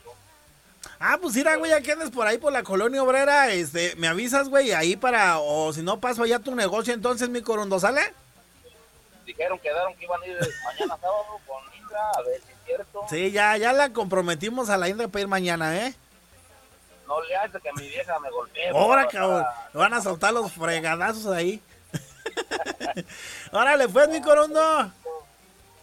Ah, 1.01 1.19
pues 1.21 1.35
mira, 1.35 1.57
güey, 1.57 1.71
ya 1.71 1.81
que 1.81 1.93
andes 1.93 2.11
por 2.11 2.27
ahí 2.27 2.37
por 2.39 2.53
la 2.53 2.63
colonia 2.63 3.03
obrera, 3.03 3.51
este, 3.51 3.95
me 3.97 4.07
avisas, 4.09 4.49
güey, 4.51 4.73
ahí 4.73 4.97
para, 4.97 5.39
o 5.39 5.73
si 5.73 5.83
no 5.83 5.99
paso 6.01 6.23
allá 6.25 6.37
a 6.37 6.41
tu 6.43 6.55
negocio, 6.55 6.93
entonces 6.93 7.29
mi 7.31 7.41
corundo, 7.43 7.81
¿sale? 7.81 8.03
dijeron, 9.25 9.59
quedaron 9.61 9.95
que 9.97 10.05
iban 10.05 10.21
a 10.23 10.27
ir 10.27 10.39
mañana 10.65 10.97
sábado 11.01 11.41
con 11.47 11.63
Indra, 11.79 12.11
a 12.19 12.23
ver 12.23 12.41
si 12.43 12.52
cierto. 12.77 13.05
Sí, 13.09 13.31
ya, 13.31 13.57
ya 13.57 13.73
la 13.73 13.93
comprometimos 13.93 14.71
a 14.71 14.77
la 14.77 14.89
Indra 14.89 15.09
para 15.09 15.23
ir 15.23 15.29
mañana, 15.29 15.77
¿eh? 15.77 15.95
No 17.07 17.21
le 17.23 17.37
hace 17.37 17.61
que 17.61 17.73
mi 17.75 17.89
vieja 17.89 18.19
me 18.21 18.31
golpee. 18.31 18.71
Ahora, 18.71 19.07
cabrón, 19.09 19.45
me 19.73 19.81
van 19.81 19.95
a 19.95 20.01
soltar 20.01 20.33
los 20.33 20.53
fregadazos 20.53 21.27
ahí. 21.27 21.63
Órale, 23.53 23.89
pues, 23.89 24.09
mi 24.09 24.21
corundo. 24.23 24.91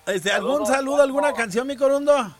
Este, 0.08 0.32
¿Algún 0.32 0.65
saludo, 0.65 1.04
alguna 1.04 1.34
canción, 1.34 1.67
mi 1.67 1.78
corundo? 1.78 2.36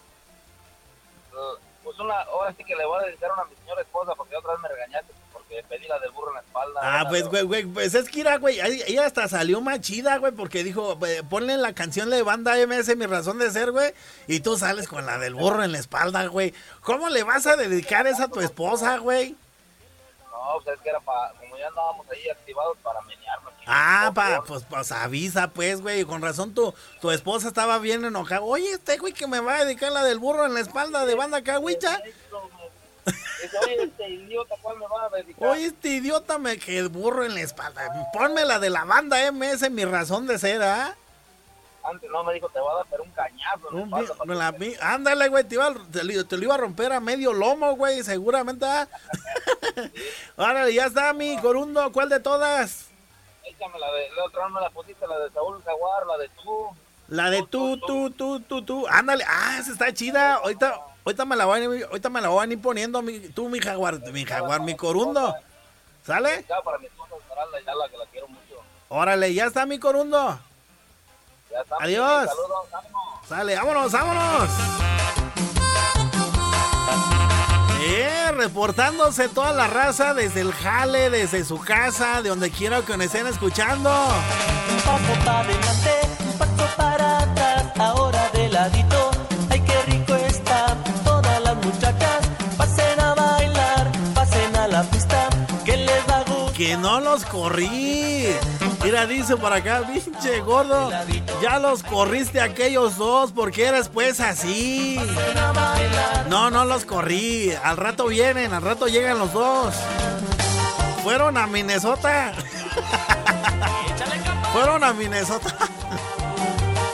Pues 1.83 1.99
una, 1.99 2.21
ahora 2.21 2.53
sí 2.53 2.63
que 2.63 2.75
le 2.75 2.85
voy 2.85 3.03
a 3.03 3.07
dedicar 3.07 3.31
una 3.31 3.43
a 3.43 3.45
mi 3.45 3.55
señora 3.55 3.81
esposa 3.81 4.13
porque 4.15 4.35
otra 4.35 4.53
vez 4.53 4.62
me 4.62 4.69
regañaste 4.69 5.13
porque 5.49 5.63
pedí 5.67 5.88
la 5.88 5.99
del 5.99 6.12
burro 6.12 6.29
en 6.29 6.35
la 6.35 6.41
espalda. 6.41 6.79
Ah, 6.81 7.05
pues, 7.09 7.27
güey, 7.27 7.43
güey, 7.43 7.65
pues 7.65 7.95
es 7.95 8.07
que, 8.09 8.17
mira, 8.19 8.38
güey, 8.38 8.59
ella 8.59 9.05
hasta 9.05 9.27
salió 9.27 9.62
más 9.62 9.81
chida, 9.81 10.17
güey, 10.17 10.31
porque 10.31 10.63
dijo, 10.63 10.95
"Güey, 10.95 11.23
ponle 11.23 11.57
la 11.57 11.73
canción 11.73 12.09
de 12.09 12.21
banda 12.21 12.57
MS, 12.57 12.95
mi 12.95 13.07
razón 13.07 13.39
de 13.39 13.49
ser, 13.49 13.71
güey, 13.71 13.93
y 14.27 14.41
tú 14.41 14.57
sales 14.57 14.88
con 14.88 15.05
la 15.05 15.17
del 15.17 15.33
burro 15.33 15.63
en 15.63 15.71
la 15.71 15.79
espalda, 15.79 16.27
güey. 16.27 16.53
¿Cómo 16.81 17.09
le 17.09 17.23
vas 17.23 17.47
a 17.47 17.55
dedicar 17.55 18.05
esa 18.05 18.25
a 18.25 18.27
tu 18.27 18.41
esposa, 18.41 18.97
güey? 18.97 19.35
No, 20.31 20.62
pues 20.63 20.77
es 20.77 20.81
que 20.83 20.89
era 20.89 20.99
para, 20.99 21.33
como 21.33 21.57
ya 21.57 21.67
andábamos 21.67 22.05
ahí 22.12 22.29
activados 22.29 22.77
para 22.83 23.01
menearnos. 23.01 23.53
Ah, 23.65 24.12
pa, 24.13 24.43
pues, 24.47 24.63
pues 24.69 24.91
avisa, 24.91 25.49
pues, 25.49 25.81
güey, 25.81 26.03
con 26.05 26.21
razón 26.21 26.53
tu, 26.53 26.73
tu 27.01 27.12
esposa 27.12 27.47
estaba 27.47 27.77
bien 27.79 28.05
enojada. 28.05 28.41
Oye, 28.41 28.71
este 28.71 28.97
güey 28.97 29.13
que 29.13 29.27
me 29.27 29.39
va 29.39 29.57
a 29.57 29.65
dedicar 29.65 29.91
la 29.91 30.03
del 30.03 30.19
burro 30.19 30.45
en 30.45 30.53
la 30.53 30.59
espalda 30.59 31.05
de 31.05 31.15
banda 31.15 31.43
cahuicha. 31.43 32.01
Dice, 33.41 33.58
oye, 33.63 33.84
este 33.84 34.10
idiota, 34.10 34.56
¿cuál 34.62 34.78
me 34.78 34.86
va 34.88 35.06
a? 35.06 35.52
Oye, 35.52 35.65
este 35.65 35.89
idiota 35.89 36.38
me 36.38 36.58
que 36.58 36.82
burro 36.84 37.24
en 37.26 37.34
la 37.36 37.41
espalda. 37.41 38.10
Ponme 38.13 38.45
la 38.45 38.60
de 38.60 38.69
la 38.69 38.84
banda 38.86 39.32
MS, 39.32 39.69
mi 39.72 39.86
razón 39.86 40.28
de 40.28 40.38
ser, 40.39 40.62
¿ah? 40.63 40.95
Antes 41.84 42.10
no 42.12 42.24
me 42.24 42.34
dijo, 42.34 42.50
te 42.50 42.60
va 42.60 42.74
a 42.74 42.76
dar 42.76 42.86
pero 42.89 43.04
un 43.04 43.12
cañazo. 43.12 43.69
Un 43.72 43.89
vi- 43.89 44.08
me 44.26 44.36
la 44.36 44.54
Ándale, 44.82 45.30
güey, 45.30 45.43
te, 45.45 45.56
iba 45.56 45.74
te, 45.91 46.04
lo- 46.04 46.26
te 46.26 46.38
lo 46.38 46.43
iba 46.43 46.56
a 46.56 46.58
romper 46.58 46.91
a 46.91 47.00
medio 47.00 47.34
lomo, 47.34 47.76
güey, 47.76 48.04
seguramente. 48.04 48.65
¿ah? 48.65 48.88
Órale, 50.38 50.74
ya 50.74 50.86
está, 50.86 51.13
mi 51.13 51.38
corundo. 51.39 51.91
¿Cuál 51.91 52.10
de 52.10 52.19
todas? 52.19 52.88
Échame 53.43 53.80
la 53.80 53.91
de, 53.91 54.10
la 54.15 54.26
otra 54.26 54.43
no 54.43 54.56
me 54.56 54.62
la 54.62 54.69
pusiste, 54.69 55.08
la 55.08 55.19
de 55.19 55.32
Saúl 55.32 55.62
Jaguar, 55.63 56.06
la 56.06 56.17
de 56.17 56.30
tú. 56.43 56.67
La 57.08 57.30
de 57.32 57.43
tú, 57.50 57.78
tú, 57.78 58.12
tú, 58.12 58.39
tú, 58.41 58.62
tú. 58.62 58.88
Ándale, 58.88 59.24
ah, 59.28 59.58
esa 59.60 59.72
está 59.72 59.91
chida. 59.93 60.36
Ahorita, 60.36 60.80
ahorita 61.05 61.25
me 61.25 61.35
la 61.35 61.45
voy 61.45 61.59
a, 61.59 61.63
ir- 61.65 61.85
ahorita 61.85 62.09
me 62.09 62.21
la 62.21 62.29
voy 62.29 62.47
a 62.47 62.51
ir 62.51 62.62
poniendo, 62.62 63.01
mi, 63.01 63.19
tú, 63.19 63.49
mi 63.49 63.59
jaguar, 63.59 63.99
mi 64.12 64.25
jaguar, 64.25 64.62
mi 64.62 64.75
corundo. 64.75 65.35
¿Sale? 66.05 66.45
Ya 66.47 66.62
para 66.62 66.77
mi 66.77 66.85
esposa 66.88 67.15
ya 67.65 67.75
la 67.75 67.89
que 67.89 67.97
la 67.97 68.05
quiero 68.12 68.27
mucho. 68.27 68.55
Órale, 68.89 69.33
ya 69.33 69.45
está, 69.45 69.65
mi 69.65 69.79
corundo. 69.79 70.39
Ya 71.51 71.62
está. 71.62 71.75
Adiós. 71.79 72.29
Saludos, 72.29 72.73
ánimo. 72.73 73.21
Sale, 73.27 73.55
vámonos, 73.55 73.91
vámonos. 73.91 74.49
Eh, 77.81 78.31
reportándose 78.35 79.29
toda 79.29 79.53
la 79.53 79.67
raza 79.67 80.13
desde 80.13 80.41
el 80.41 80.53
jale, 80.53 81.09
desde 81.09 81.43
su 81.45 81.59
casa, 81.59 82.21
de 82.21 82.29
donde 82.29 82.51
quiera 82.51 82.81
que 82.81 82.95
nos 82.97 83.05
estén 83.07 83.25
escuchando. 83.27 83.89
Un 83.89 84.81
paso 84.81 85.25
para 85.25 85.39
adelante, 85.39 85.91
un 86.25 86.38
paso 86.38 86.75
para 86.77 87.09
Que 96.60 96.76
no 96.76 97.00
los 97.00 97.24
corrí. 97.24 98.36
Mira, 98.84 99.06
dice 99.06 99.38
por 99.38 99.54
acá, 99.54 99.82
pinche 99.88 100.41
gordo. 100.41 100.91
Ya 101.41 101.58
los 101.58 101.84
corriste 101.84 102.41
aquellos 102.41 102.98
dos 102.98 103.32
porque 103.32 103.67
eres 103.67 103.88
pues 103.88 104.19
así. 104.19 105.00
No, 106.28 106.52
no 106.52 106.65
los 106.65 106.84
corrí. 106.84 107.54
Al 107.63 107.78
rato 107.78 108.08
vienen, 108.08 108.52
al 108.52 108.62
rato 108.62 108.88
llegan 108.88 109.19
los 109.19 109.32
dos. 109.32 109.74
Fueron 111.02 111.38
a 111.38 111.48
Minnesota. 111.48 112.34
Fueron 114.52 114.84
a 114.84 114.91
Minnesota. 114.91 115.56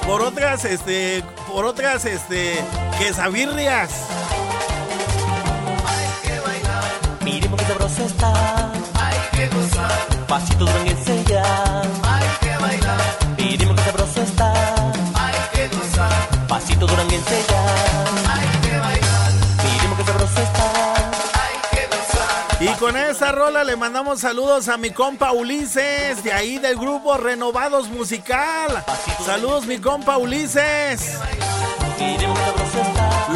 Por 0.05 0.21
otras, 0.21 0.63
este, 0.65 1.23
por 1.51 1.65
otras, 1.65 2.05
este, 2.05 2.63
quesabirrias. 2.99 3.89
Miremos 7.23 7.59
qué 7.59 7.65
sabroso 7.65 8.05
está. 8.05 8.74
Que 9.45 9.55
gozar. 9.55 10.25
Pasito 10.27 10.65
duranguense 10.65 11.23
ya. 11.25 11.43
Hay 12.03 12.27
que 12.41 12.57
bailar. 12.57 13.01
Miremos 13.37 13.75
qué 13.75 13.83
sabroso 13.83 14.21
está. 14.23 14.53
Hay 15.13 15.35
que 15.53 15.67
gozar. 15.75 16.47
Pasito 16.47 16.87
duranguense 16.87 17.45
ya. 17.47 18.33
Hay 18.33 18.47
que 18.61 18.77
bailar. 18.77 19.31
Miremos 19.63 19.97
qué 19.99 20.05
sabroso 20.05 20.41
está. 20.41 20.93
Hay 21.43 21.57
que 21.69 21.87
gozar. 21.95 22.63
Y 22.63 22.67
con 22.79 22.97
esa 22.97 23.31
rola 23.33 23.63
le 23.63 23.75
mandamos 23.75 24.21
saludos 24.21 24.67
a 24.67 24.77
mi 24.77 24.89
compa 24.89 25.31
Ulises, 25.31 26.23
de 26.23 26.33
ahí 26.33 26.57
del 26.57 26.77
grupo 26.77 27.15
Renovados 27.15 27.89
Musical. 27.89 28.83
Saludos 29.23 29.67
mi 29.67 29.77
compa 29.77 30.17
Ulises. 30.17 31.19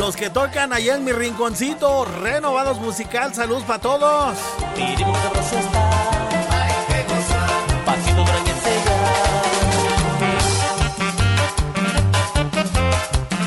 Los 0.10 0.16
que 0.16 0.32
tocan 0.32 0.74
allá 0.74 0.96
en 0.96 1.04
mi 1.04 1.12
rinconcito, 1.12 2.04
Renovados 2.04 2.80
Musical, 2.80 3.32
saludos 3.36 3.62
para 3.62 3.78
todos. 3.80 4.40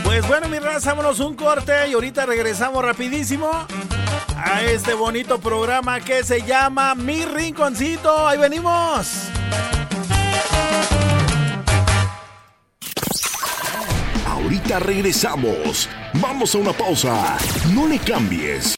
Pues 0.04 0.28
bueno, 0.28 0.48
mi 0.48 0.60
raza, 0.60 0.90
vámonos 0.90 1.18
un 1.18 1.34
corte 1.34 1.88
y 1.88 1.94
ahorita 1.94 2.26
regresamos 2.26 2.84
rapidísimo 2.84 3.50
a 4.36 4.62
este 4.62 4.94
bonito 4.94 5.40
programa 5.40 5.98
que 5.98 6.22
se 6.22 6.42
llama 6.42 6.94
Mi 6.94 7.24
Rinconcito. 7.24 8.28
Ahí 8.28 8.38
venimos. 8.38 9.32
Ahorita 14.42 14.80
regresamos. 14.80 15.88
Vamos 16.14 16.54
a 16.54 16.58
una 16.58 16.72
pausa. 16.72 17.38
No 17.74 17.86
le 17.86 17.98
cambies. 17.98 18.74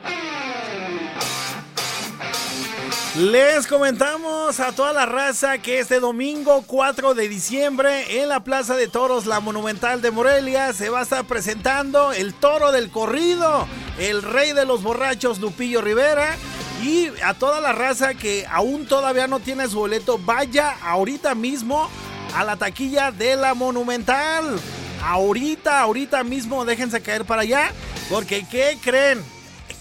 Les 3.17 3.67
comentamos 3.67 4.61
a 4.61 4.73
toda 4.73 4.93
la 4.93 5.07
raza 5.07 5.59
que 5.59 5.79
este 5.79 6.01
domingo 6.01 6.65
4 6.67 7.15
de 7.15 7.29
diciembre 7.29 8.21
en 8.21 8.29
la 8.29 8.41
Plaza 8.41 8.75
de 8.75 8.89
Toros 8.89 9.25
La 9.25 9.41
Monumental 9.41 10.03
de 10.03 10.11
Morelia 10.11 10.73
se 10.75 10.91
va 10.91 11.01
a 11.01 11.03
estar 11.05 11.25
presentando 11.25 12.13
el 12.13 12.35
toro 12.35 12.71
del 12.71 12.91
corrido, 12.91 13.67
el 13.99 14.23
rey 14.23 14.53
de 14.53 14.67
los 14.67 14.83
borrachos 14.83 15.39
Lupillo 15.39 15.81
Rivera. 15.81 16.37
Y 16.83 17.09
a 17.25 17.33
toda 17.33 17.61
la 17.63 17.73
raza 17.73 18.15
que 18.15 18.45
aún 18.51 18.85
todavía 18.85 19.29
no 19.29 19.41
tiene 19.41 19.69
su 19.69 19.79
boleto, 19.79 20.19
vaya 20.19 20.77
ahorita 20.83 21.35
mismo 21.35 21.89
a 22.35 22.45
la 22.45 22.57
taquilla 22.57 23.13
de 23.13 23.37
la 23.37 23.55
Monumental. 23.55 24.61
Ahorita, 25.05 25.81
ahorita 25.81 26.25
mismo 26.25 26.65
déjense 26.65 27.01
caer 27.03 27.25
para 27.25 27.43
allá. 27.43 27.73
Porque 28.09 28.47
¿qué 28.51 28.79
creen? 28.83 29.23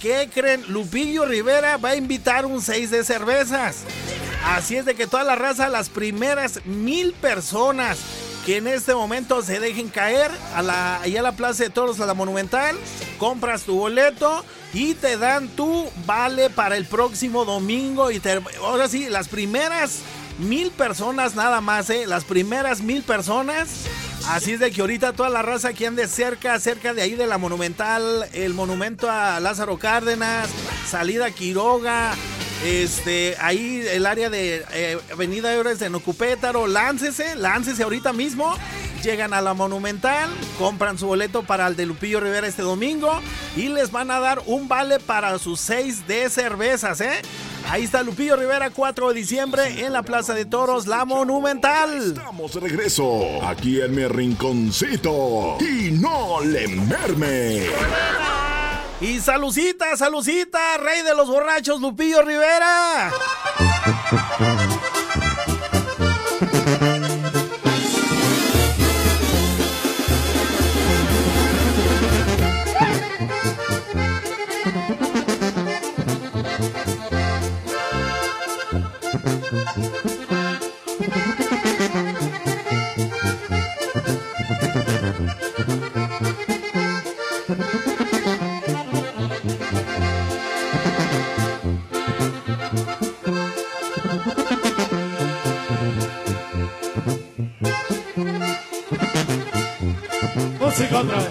¿Qué 0.01 0.29
creen? 0.33 0.63
Lupillo 0.67 1.25
Rivera 1.25 1.77
va 1.77 1.89
a 1.89 1.95
invitar 1.95 2.45
un 2.45 2.61
6 2.61 2.91
de 2.91 3.03
cervezas. 3.03 3.83
Así 4.45 4.75
es 4.75 4.85
de 4.85 4.95
que 4.95 5.07
toda 5.07 5.23
la 5.23 5.35
raza, 5.35 5.69
las 5.69 5.89
primeras 5.89 6.65
mil 6.65 7.13
personas 7.13 7.99
que 8.45 8.57
en 8.57 8.67
este 8.67 8.93
momento 8.93 9.41
se 9.41 9.59
dejen 9.59 9.87
caer 9.87 10.29
a 10.53 10.61
la, 10.61 11.01
allá 11.01 11.21
a 11.21 11.23
la 11.23 11.31
Plaza 11.31 11.63
de 11.63 11.69
Toros, 11.69 12.01
a 12.01 12.05
la 12.05 12.13
Monumental, 12.13 12.75
compras 13.17 13.63
tu 13.63 13.77
boleto 13.77 14.43
y 14.73 14.95
te 14.95 15.17
dan 15.17 15.47
tu 15.47 15.89
vale 16.05 16.49
para 16.49 16.75
el 16.75 16.85
próximo 16.85 17.45
domingo. 17.45 18.11
Y 18.11 18.19
te, 18.19 18.41
ahora 18.61 18.89
sí, 18.89 19.07
las 19.09 19.29
primeras 19.29 19.99
mil 20.39 20.71
personas 20.71 21.35
nada 21.35 21.61
más, 21.61 21.89
¿eh? 21.89 22.05
Las 22.05 22.25
primeras 22.25 22.81
mil 22.81 23.03
personas. 23.03 23.69
Así 24.27 24.53
es 24.53 24.59
de 24.59 24.71
que 24.71 24.81
ahorita 24.81 25.13
toda 25.13 25.29
la 25.29 25.41
raza 25.41 25.73
que 25.73 25.85
ande 25.85 26.07
cerca, 26.07 26.57
cerca 26.59 26.93
de 26.93 27.01
ahí 27.01 27.15
de 27.15 27.27
la 27.27 27.37
Monumental, 27.37 28.27
el 28.33 28.53
monumento 28.53 29.11
a 29.11 29.39
Lázaro 29.41 29.77
Cárdenas, 29.77 30.49
salida 30.87 31.29
Quiroga, 31.31 32.13
este, 32.65 33.35
ahí 33.41 33.83
el 33.91 34.05
área 34.05 34.29
de 34.29 34.65
eh, 34.71 34.97
Avenida 35.11 35.53
Eures 35.53 35.79
de 35.79 35.89
Nocupétaro, 35.89 36.67
láncese, 36.67 37.35
láncese 37.35 37.83
ahorita 37.83 38.13
mismo. 38.13 38.55
Llegan 39.03 39.33
a 39.33 39.41
la 39.41 39.53
Monumental, 39.53 40.29
compran 40.57 40.97
su 40.97 41.07
boleto 41.07 41.43
para 41.43 41.67
el 41.67 41.75
de 41.75 41.85
Lupillo 41.85 42.21
Rivera 42.21 42.47
este 42.47 42.61
domingo 42.61 43.19
y 43.57 43.67
les 43.67 43.91
van 43.91 44.09
a 44.09 44.21
dar 44.21 44.41
un 44.45 44.69
vale 44.69 45.01
para 45.01 45.37
sus 45.39 45.59
seis 45.59 46.07
de 46.07 46.29
cervezas, 46.29 47.01
¿eh? 47.01 47.21
Ahí 47.69 47.83
está 47.83 48.03
Lupillo 48.03 48.35
Rivera, 48.35 48.69
4 48.69 49.09
de 49.09 49.13
diciembre 49.15 49.85
en 49.85 49.93
la 49.93 50.03
Plaza 50.03 50.33
de 50.33 50.45
Toros, 50.45 50.87
la 50.87 51.05
Monumental. 51.05 52.13
Estamos 52.17 52.53
de 52.53 52.59
regreso 52.59 53.43
aquí 53.43 53.81
en 53.81 53.95
mi 53.95 54.05
rinconcito. 54.05 55.57
Y 55.59 55.91
no 55.91 56.41
le 56.41 56.67
merme. 56.67 57.67
Y 59.01 59.19
salucita, 59.19 59.97
salucita, 59.97 60.77
rey 60.77 61.01
de 61.01 61.15
los 61.15 61.27
borrachos, 61.27 61.81
Lupillo 61.81 62.21
Rivera. 62.21 63.11
Música 100.73 101.01
otra 101.01 101.17
vez. 101.17 101.29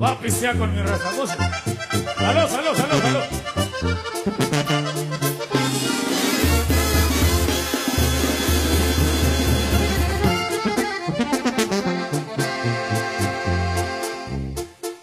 Va 0.00 0.08
a 0.12 0.18
pistear 0.18 0.56
con 0.56 0.74
mi 0.74 0.80
raza. 0.80 1.12
Música. 1.12 1.62
Salud, 2.16 2.48
salud, 2.48 2.74
salud, 2.74 3.02
salud. 3.02 3.22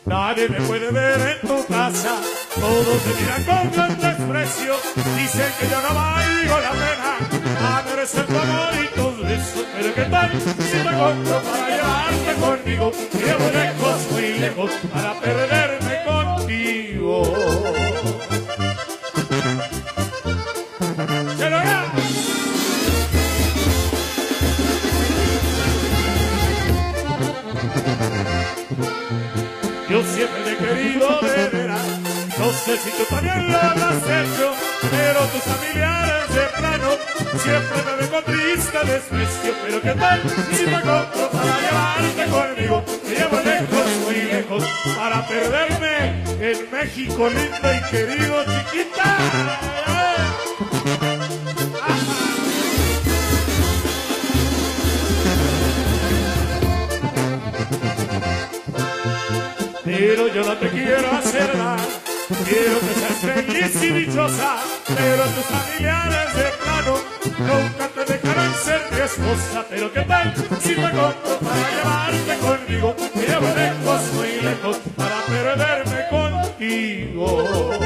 Nadie 0.05 0.49
me 0.49 0.61
puede 0.61 0.91
ver 0.91 1.19
en 1.21 1.47
tu 1.47 1.67
casa, 1.67 2.15
todos 2.59 3.05
me 3.05 3.13
miran 3.21 3.43
con 3.43 3.71
gran 3.71 3.99
desprecio, 3.99 4.75
dicen 5.15 5.51
que 5.59 5.69
yo 5.69 5.79
no 5.79 5.93
valgo 5.93 6.59
la 6.59 6.71
pena, 6.71 7.17
a 7.67 7.83
merecer 7.83 8.25
tu 8.25 8.39
amor 8.39 8.73
y 8.83 8.87
tus 8.95 9.27
besos, 9.27 9.65
pero 9.77 9.93
qué 9.93 10.05
tal 10.05 10.31
si 10.41 10.77
te 10.77 10.83
compro 10.83 11.41
para 11.43 11.70
llevarte 11.81 12.33
conmigo, 12.39 12.91
llevo 13.13 13.49
lejos, 13.51 14.11
muy 14.11 14.33
lejos, 14.39 14.71
para 14.93 15.19
perderme 15.19 16.03
contigo. 16.05 17.23
Yo 29.89 30.03
siempre 30.03 30.53
he 30.53 30.57
querido 30.57 31.19
de 31.21 31.49
veras. 31.49 31.85
No 32.39 32.49
sé 32.51 32.77
si 32.77 32.89
tú 32.91 33.03
también 33.09 33.51
lo 33.51 33.57
habrás 33.57 34.03
hecho, 34.03 34.53
pero 34.89 35.19
tus 35.27 35.43
familiares 35.43 36.33
de 36.33 36.45
plano 36.57 36.89
siempre 37.43 37.83
me 37.83 37.90
desprecio. 38.85 39.53
Pero 39.65 39.81
qué 39.81 39.91
tal 39.91 40.21
si 40.51 40.65
me 40.65 40.81
compro 40.81 41.29
para 41.31 41.59
llevarte 41.61 42.25
conmigo. 42.31 42.83
Me 43.03 43.15
llevo 43.15 43.39
lejos, 43.41 43.87
muy 44.05 44.15
lejos, 44.15 44.63
para 44.95 45.27
perderme 45.27 46.23
en 46.39 46.71
México 46.71 47.29
lindo 47.29 47.73
y 47.73 47.91
querido, 47.91 48.43
chiquita. 48.45 49.17
Pero 59.83 60.27
yo 60.29 60.43
no 60.43 60.57
te 60.57 60.69
quiero 60.69 61.11
hacer 61.11 61.57
daño, 61.57 61.83
quiero 62.47 62.79
que 62.79 62.93
seas 62.93 63.35
feliz 63.35 63.83
y 63.83 63.89
dichosa, 63.89 64.57
pero 64.87 65.23
tus 65.23 65.45
familiares 65.45 66.35
de 66.35 66.43
plano 66.63 66.97
nunca 67.39 67.90
esposa. 69.05 69.65
Pero 69.69 69.91
qué 69.91 70.01
tal 70.01 70.33
si 70.61 70.75
te 70.75 70.81
compro 70.81 71.39
para 71.39 71.71
llevarte 71.71 72.37
conmigo, 72.37 72.95
me 73.15 73.21
llevo 73.21 73.47
lejos, 73.55 74.13
muy 74.13 74.41
lejos, 74.41 74.77
para 74.95 75.21
perderme 75.21 76.07
contigo. 76.09 77.79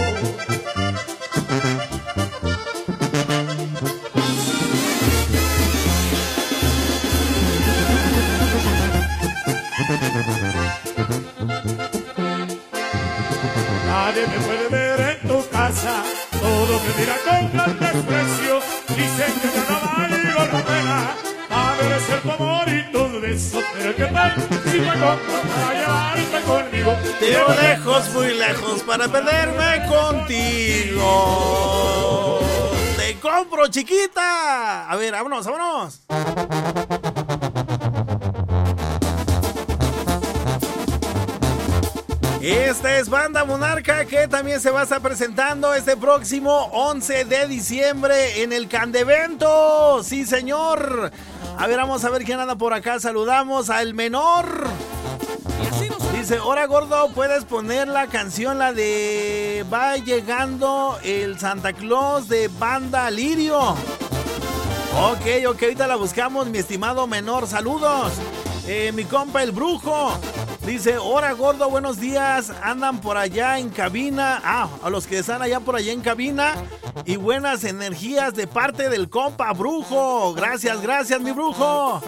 Nadie 13.88 14.28
me 14.28 14.38
puede 14.40 14.68
ver 14.70 15.18
en 15.22 15.28
tu 15.28 15.50
casa, 15.50 16.04
todo 16.32 16.80
me 16.80 16.92
mira 17.00 17.16
con 17.26 17.52
gran 17.54 17.80
desprecio, 17.80 18.60
dicen 18.90 19.34
que 19.42 19.65
merecer 22.08 22.22
tu 22.22 22.32
amor 22.32 22.68
y 22.68 22.84
tus 22.92 23.22
besos, 23.22 23.64
pero 23.74 23.96
qué 23.96 24.06
tal 24.06 24.36
si 24.72 24.80
me 24.80 24.88
conmigo. 26.42 26.94
Te 27.20 27.28
llevo 27.28 27.54
lejos, 27.62 28.10
muy 28.14 28.34
lejos 28.34 28.84
para 28.84 29.08
perderme 29.08 29.86
contigo. 29.88 31.12
Te 32.98 33.16
compro, 33.16 33.68
chiquita. 33.68 34.90
A 34.90 34.96
ver, 34.96 35.14
vámonos, 35.14 35.46
vámonos. 35.46 36.02
Esta 42.48 43.00
es 43.00 43.10
Banda 43.10 43.44
Monarca 43.44 44.06
que 44.06 44.28
también 44.28 44.62
se 44.62 44.70
va 44.70 44.82
a 44.82 44.84
estar 44.84 45.02
presentando 45.02 45.74
este 45.74 45.98
próximo 45.98 46.70
11 46.74 47.26
de 47.26 47.48
diciembre 47.48 48.44
en 48.44 48.54
el 48.54 48.68
Candevento. 48.68 50.04
Sí, 50.04 50.28
señor. 50.28 51.12
A 51.58 51.68
ver, 51.68 51.78
vamos 51.78 52.04
a 52.04 52.10
ver 52.10 52.24
quién 52.24 52.40
anda 52.40 52.56
por 52.56 52.74
acá. 52.74 53.00
Saludamos 53.00 53.70
al 53.70 53.94
menor. 53.94 54.68
Dice, 56.14 56.38
ahora 56.38 56.66
gordo, 56.66 57.10
puedes 57.14 57.46
poner 57.46 57.88
la 57.88 58.08
canción, 58.08 58.58
la 58.58 58.74
de 58.74 59.66
Va 59.72 59.96
llegando 59.98 60.98
el 61.04 61.40
Santa 61.40 61.74
Claus 61.74 62.28
de 62.28 62.50
Banda 62.60 63.10
Lirio. 63.10 63.60
Ok, 63.60 65.46
ok, 65.48 65.62
ahorita 65.64 65.88
la 65.88 65.96
buscamos, 65.96 66.48
mi 66.48 66.58
estimado 66.58 67.08
menor. 67.08 67.48
Saludos. 67.48 68.14
Eh, 68.68 68.92
mi 68.94 69.06
compa 69.06 69.44
el 69.44 69.52
brujo. 69.52 70.18
Dice, 70.66 70.98
hola 70.98 71.32
gordo, 71.34 71.70
buenos 71.70 72.00
días. 72.00 72.52
Andan 72.64 73.00
por 73.00 73.18
allá 73.18 73.60
en 73.60 73.70
cabina. 73.70 74.42
Ah, 74.44 74.68
a 74.82 74.90
los 74.90 75.06
que 75.06 75.20
están 75.20 75.44
allá 75.44 75.60
por 75.60 75.76
allá 75.76 75.92
en 75.92 76.02
cabina. 76.02 76.56
Y 77.06 77.18
buenas 77.18 77.64
energías 77.64 78.34
de 78.34 78.48
parte 78.48 78.90
del 78.90 79.08
compa 79.08 79.54
brujo. 79.54 80.34
Gracias, 80.34 80.82
gracias, 80.82 81.22
mi 81.22 81.32
brujo. 81.32 82.02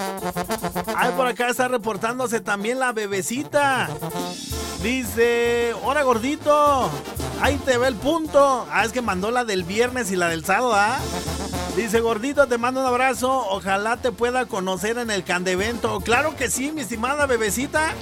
Ahí 0.95 1.11
por 1.15 1.27
acá 1.27 1.49
está 1.49 1.67
reportándose 1.67 2.39
también 2.39 2.79
la 2.79 2.93
bebecita. 2.93 3.89
Dice, 4.81 5.75
hola 5.83 6.01
gordito. 6.01 6.89
Ahí 7.39 7.57
te 7.57 7.77
ve 7.77 7.87
el 7.87 7.95
punto. 7.95 8.65
Ah, 8.71 8.85
es 8.85 8.91
que 8.91 9.01
mandó 9.01 9.29
la 9.29 9.45
del 9.45 9.65
viernes 9.65 10.11
y 10.11 10.15
la 10.15 10.29
del 10.29 10.43
sábado, 10.43 10.73
¿ah? 10.73 10.97
Dice, 11.77 11.99
gordito, 11.99 12.47
te 12.47 12.57
mando 12.57 12.81
un 12.81 12.87
abrazo. 12.87 13.29
Ojalá 13.51 13.97
te 13.97 14.11
pueda 14.11 14.47
conocer 14.47 14.97
en 14.97 15.11
el 15.11 15.23
Candevento. 15.23 15.99
Claro 15.99 16.35
que 16.35 16.49
sí, 16.49 16.71
mi 16.71 16.81
estimada 16.81 17.27
bebecita. 17.27 17.93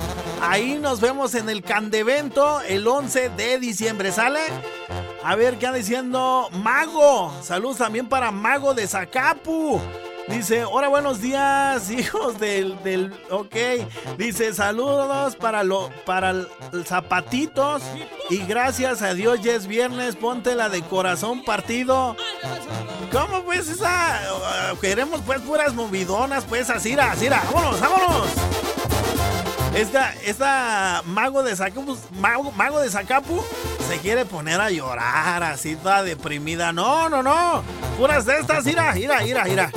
Ahí 0.41 0.80
nos 0.82 1.01
vemos 1.01 1.36
en 1.36 1.49
el 1.49 1.61
Candevento 1.61 2.61
el 2.61 2.88
11 2.88 3.32
de 3.32 3.59
diciembre. 3.59 4.13
¿Sale? 4.13 4.39
A 5.21 5.36
ver, 5.36 5.59
¿qué 5.59 5.67
anda 5.67 5.78
diciendo? 5.78 6.47
Mago. 6.53 7.34
Saludos 7.43 7.80
también 7.80 8.07
para 8.07 8.32
Mago 8.32 8.73
de 8.73 8.88
Zacapu. 8.88 9.82
Dice, 10.28 10.65
hola, 10.65 10.88
buenos 10.88 11.21
días, 11.21 11.89
hijos 11.91 12.39
del, 12.39 12.82
del, 12.84 13.13
ok. 13.30 13.55
Dice, 14.17 14.53
saludos 14.53 15.36
para 15.36 15.63
lo, 15.63 15.91
para 16.05 16.34
zapatitos 16.86 17.84
y 18.30 18.39
gracias 18.39 19.01
a 19.01 19.13
Dios 19.13 19.41
ya 19.41 19.53
es 19.53 19.67
viernes, 19.67 20.15
ponte 20.15 20.55
la 20.55 20.69
de 20.69 20.82
corazón 20.82 21.43
partido. 21.43 22.15
¿Cómo 23.11 23.43
pues 23.43 23.69
esa? 23.69 24.19
Uh, 24.73 24.80
queremos 24.80 25.21
pues 25.26 25.41
puras 25.41 25.73
movidonas, 25.73 26.43
pues 26.45 26.69
así, 26.69 26.93
así, 26.93 27.30
vámonos, 27.30 27.80
vámonos. 27.80 28.28
Esta, 29.76 30.13
esta 30.23 31.03
mago 31.05 31.43
de 31.43 31.55
Zacapu, 31.55 31.97
mago, 32.19 32.51
mago 32.53 32.80
de 32.80 32.89
Zacapu 32.89 33.43
se 33.88 34.00
quiere 34.00 34.26
poner 34.26 34.60
a 34.60 34.70
llorar 34.70 35.44
así 35.44 35.76
toda 35.76 36.04
deprimida. 36.04 36.72
No, 36.72 37.10
no, 37.10 37.22
no. 37.22 37.64
Puras 37.98 38.26
de 38.26 38.40
estas, 38.40 38.66
mira, 38.66 38.94
mira, 38.94 39.22
mira, 39.22 39.44
mira. 39.46 39.72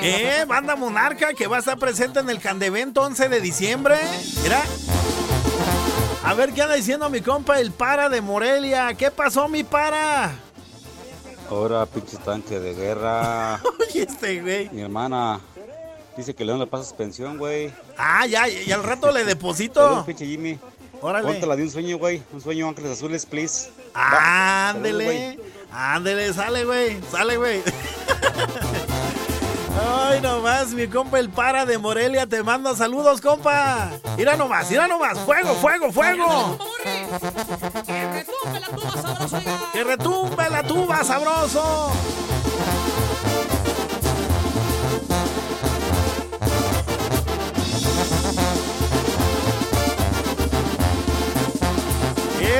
Eh, 0.00 0.44
banda 0.46 0.76
monarca 0.76 1.34
que 1.34 1.46
va 1.46 1.56
a 1.56 1.58
estar 1.60 1.78
presente 1.78 2.20
en 2.20 2.30
el 2.30 2.40
Candevento 2.40 3.02
11 3.02 3.28
de 3.28 3.40
diciembre. 3.40 3.96
Mira. 4.42 4.62
A 6.24 6.34
ver 6.34 6.52
qué 6.52 6.62
anda 6.62 6.74
diciendo 6.74 7.08
mi 7.10 7.20
compa, 7.20 7.60
el 7.60 7.72
para 7.72 8.08
de 8.08 8.20
Morelia. 8.20 8.94
¿Qué 8.94 9.10
pasó, 9.10 9.48
mi 9.48 9.64
para? 9.64 10.32
Ahora, 11.50 11.86
pinche 11.86 12.16
tanque 12.18 12.60
de 12.60 12.74
guerra. 12.74 13.60
Oye, 13.80 14.02
este 14.02 14.40
güey. 14.40 14.68
Mi 14.70 14.82
hermana 14.82 15.40
dice 16.18 16.34
que 16.34 16.44
León 16.44 16.58
le 16.58 16.66
pasas 16.66 16.92
pensión, 16.92 17.38
güey. 17.38 17.72
Ah, 17.96 18.26
ya, 18.26 18.48
y 18.48 18.70
al 18.72 18.82
rato 18.82 19.10
le 19.12 19.24
deposito. 19.24 20.04
pinche 20.04 20.26
Jimmy. 20.26 20.58
Órale. 21.00 21.26
Póntela 21.28 21.54
de 21.54 21.62
un 21.62 21.70
sueño, 21.70 21.96
güey. 21.96 22.22
Un 22.32 22.40
sueño 22.40 22.68
ángeles 22.68 22.92
azules, 22.92 23.24
please. 23.24 23.70
Ándele. 23.94 25.38
Ándele, 25.72 26.34
sale, 26.34 26.64
güey. 26.64 27.00
Sale, 27.10 27.36
güey. 27.36 27.62
Ay, 29.80 30.20
nomás, 30.20 30.70
mi 30.74 30.88
compa 30.88 31.20
el 31.20 31.30
para 31.30 31.64
de 31.64 31.78
Morelia 31.78 32.26
te 32.26 32.42
manda 32.42 32.74
saludos, 32.74 33.20
compa. 33.20 33.92
Mira 34.16 34.36
nomás, 34.36 34.68
mira 34.68 34.88
nomás. 34.88 35.20
Fuego, 35.20 35.54
fuego, 35.54 35.92
fuego. 35.92 36.58
Que 39.72 39.84
retumbe 39.84 40.50
la 40.50 40.64
tuba, 40.64 41.04
sabroso. 41.04 41.92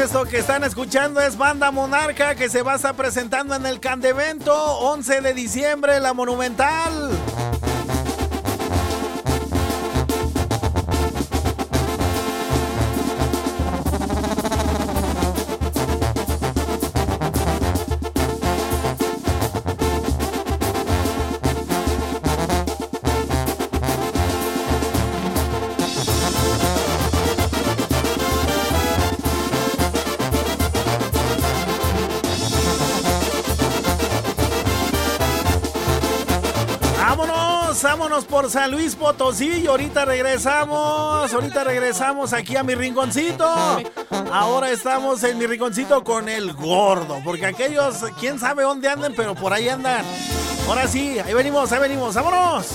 Eso 0.03 0.25
que 0.25 0.39
están 0.39 0.63
escuchando 0.63 1.21
es 1.21 1.37
Banda 1.37 1.73
Monarca 1.73 2.37
que 2.37 2.49
se 2.49 2.63
va 2.63 2.75
a 2.75 2.77
estar 2.77 2.95
presentando 2.95 3.57
en 3.57 3.67
el 3.67 3.81
Candevento 3.81 4.55
11 4.55 5.23
de 5.23 5.35
diciembre, 5.35 5.99
la 5.99 6.15
Monumental. 6.15 7.28
San 38.49 38.71
Luis 38.71 38.95
Potosí 38.95 39.63
y 39.63 39.67
ahorita 39.67 40.05
regresamos, 40.05 41.33
ahorita 41.33 41.65
regresamos 41.65 42.33
aquí 42.33 42.57
a 42.57 42.63
mi 42.63 42.75
rinconcito. 42.75 43.47
Ahora 44.33 44.71
estamos 44.71 45.23
en 45.25 45.39
mi 45.39 45.47
rinconcito 45.47 46.03
con 46.03 46.29
el 46.29 46.55
gordo, 46.55 47.21
porque 47.25 47.47
aquellos, 47.47 48.05
quién 48.19 48.39
sabe 48.39 48.63
dónde 48.63 48.89
andan, 48.89 49.13
pero 49.15 49.35
por 49.35 49.53
ahí 49.53 49.69
andan. 49.69 50.05
Ahora 50.67 50.87
sí, 50.87 51.19
ahí 51.19 51.35
venimos, 51.35 51.73
ahí 51.73 51.81
venimos, 51.81 52.15
vámonos. 52.15 52.67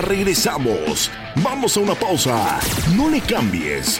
Regresamos. 0.00 1.10
Vamos 1.36 1.76
a 1.76 1.80
una 1.80 1.94
pausa. 1.94 2.58
No 2.96 3.08
le 3.08 3.20
cambies. 3.20 3.92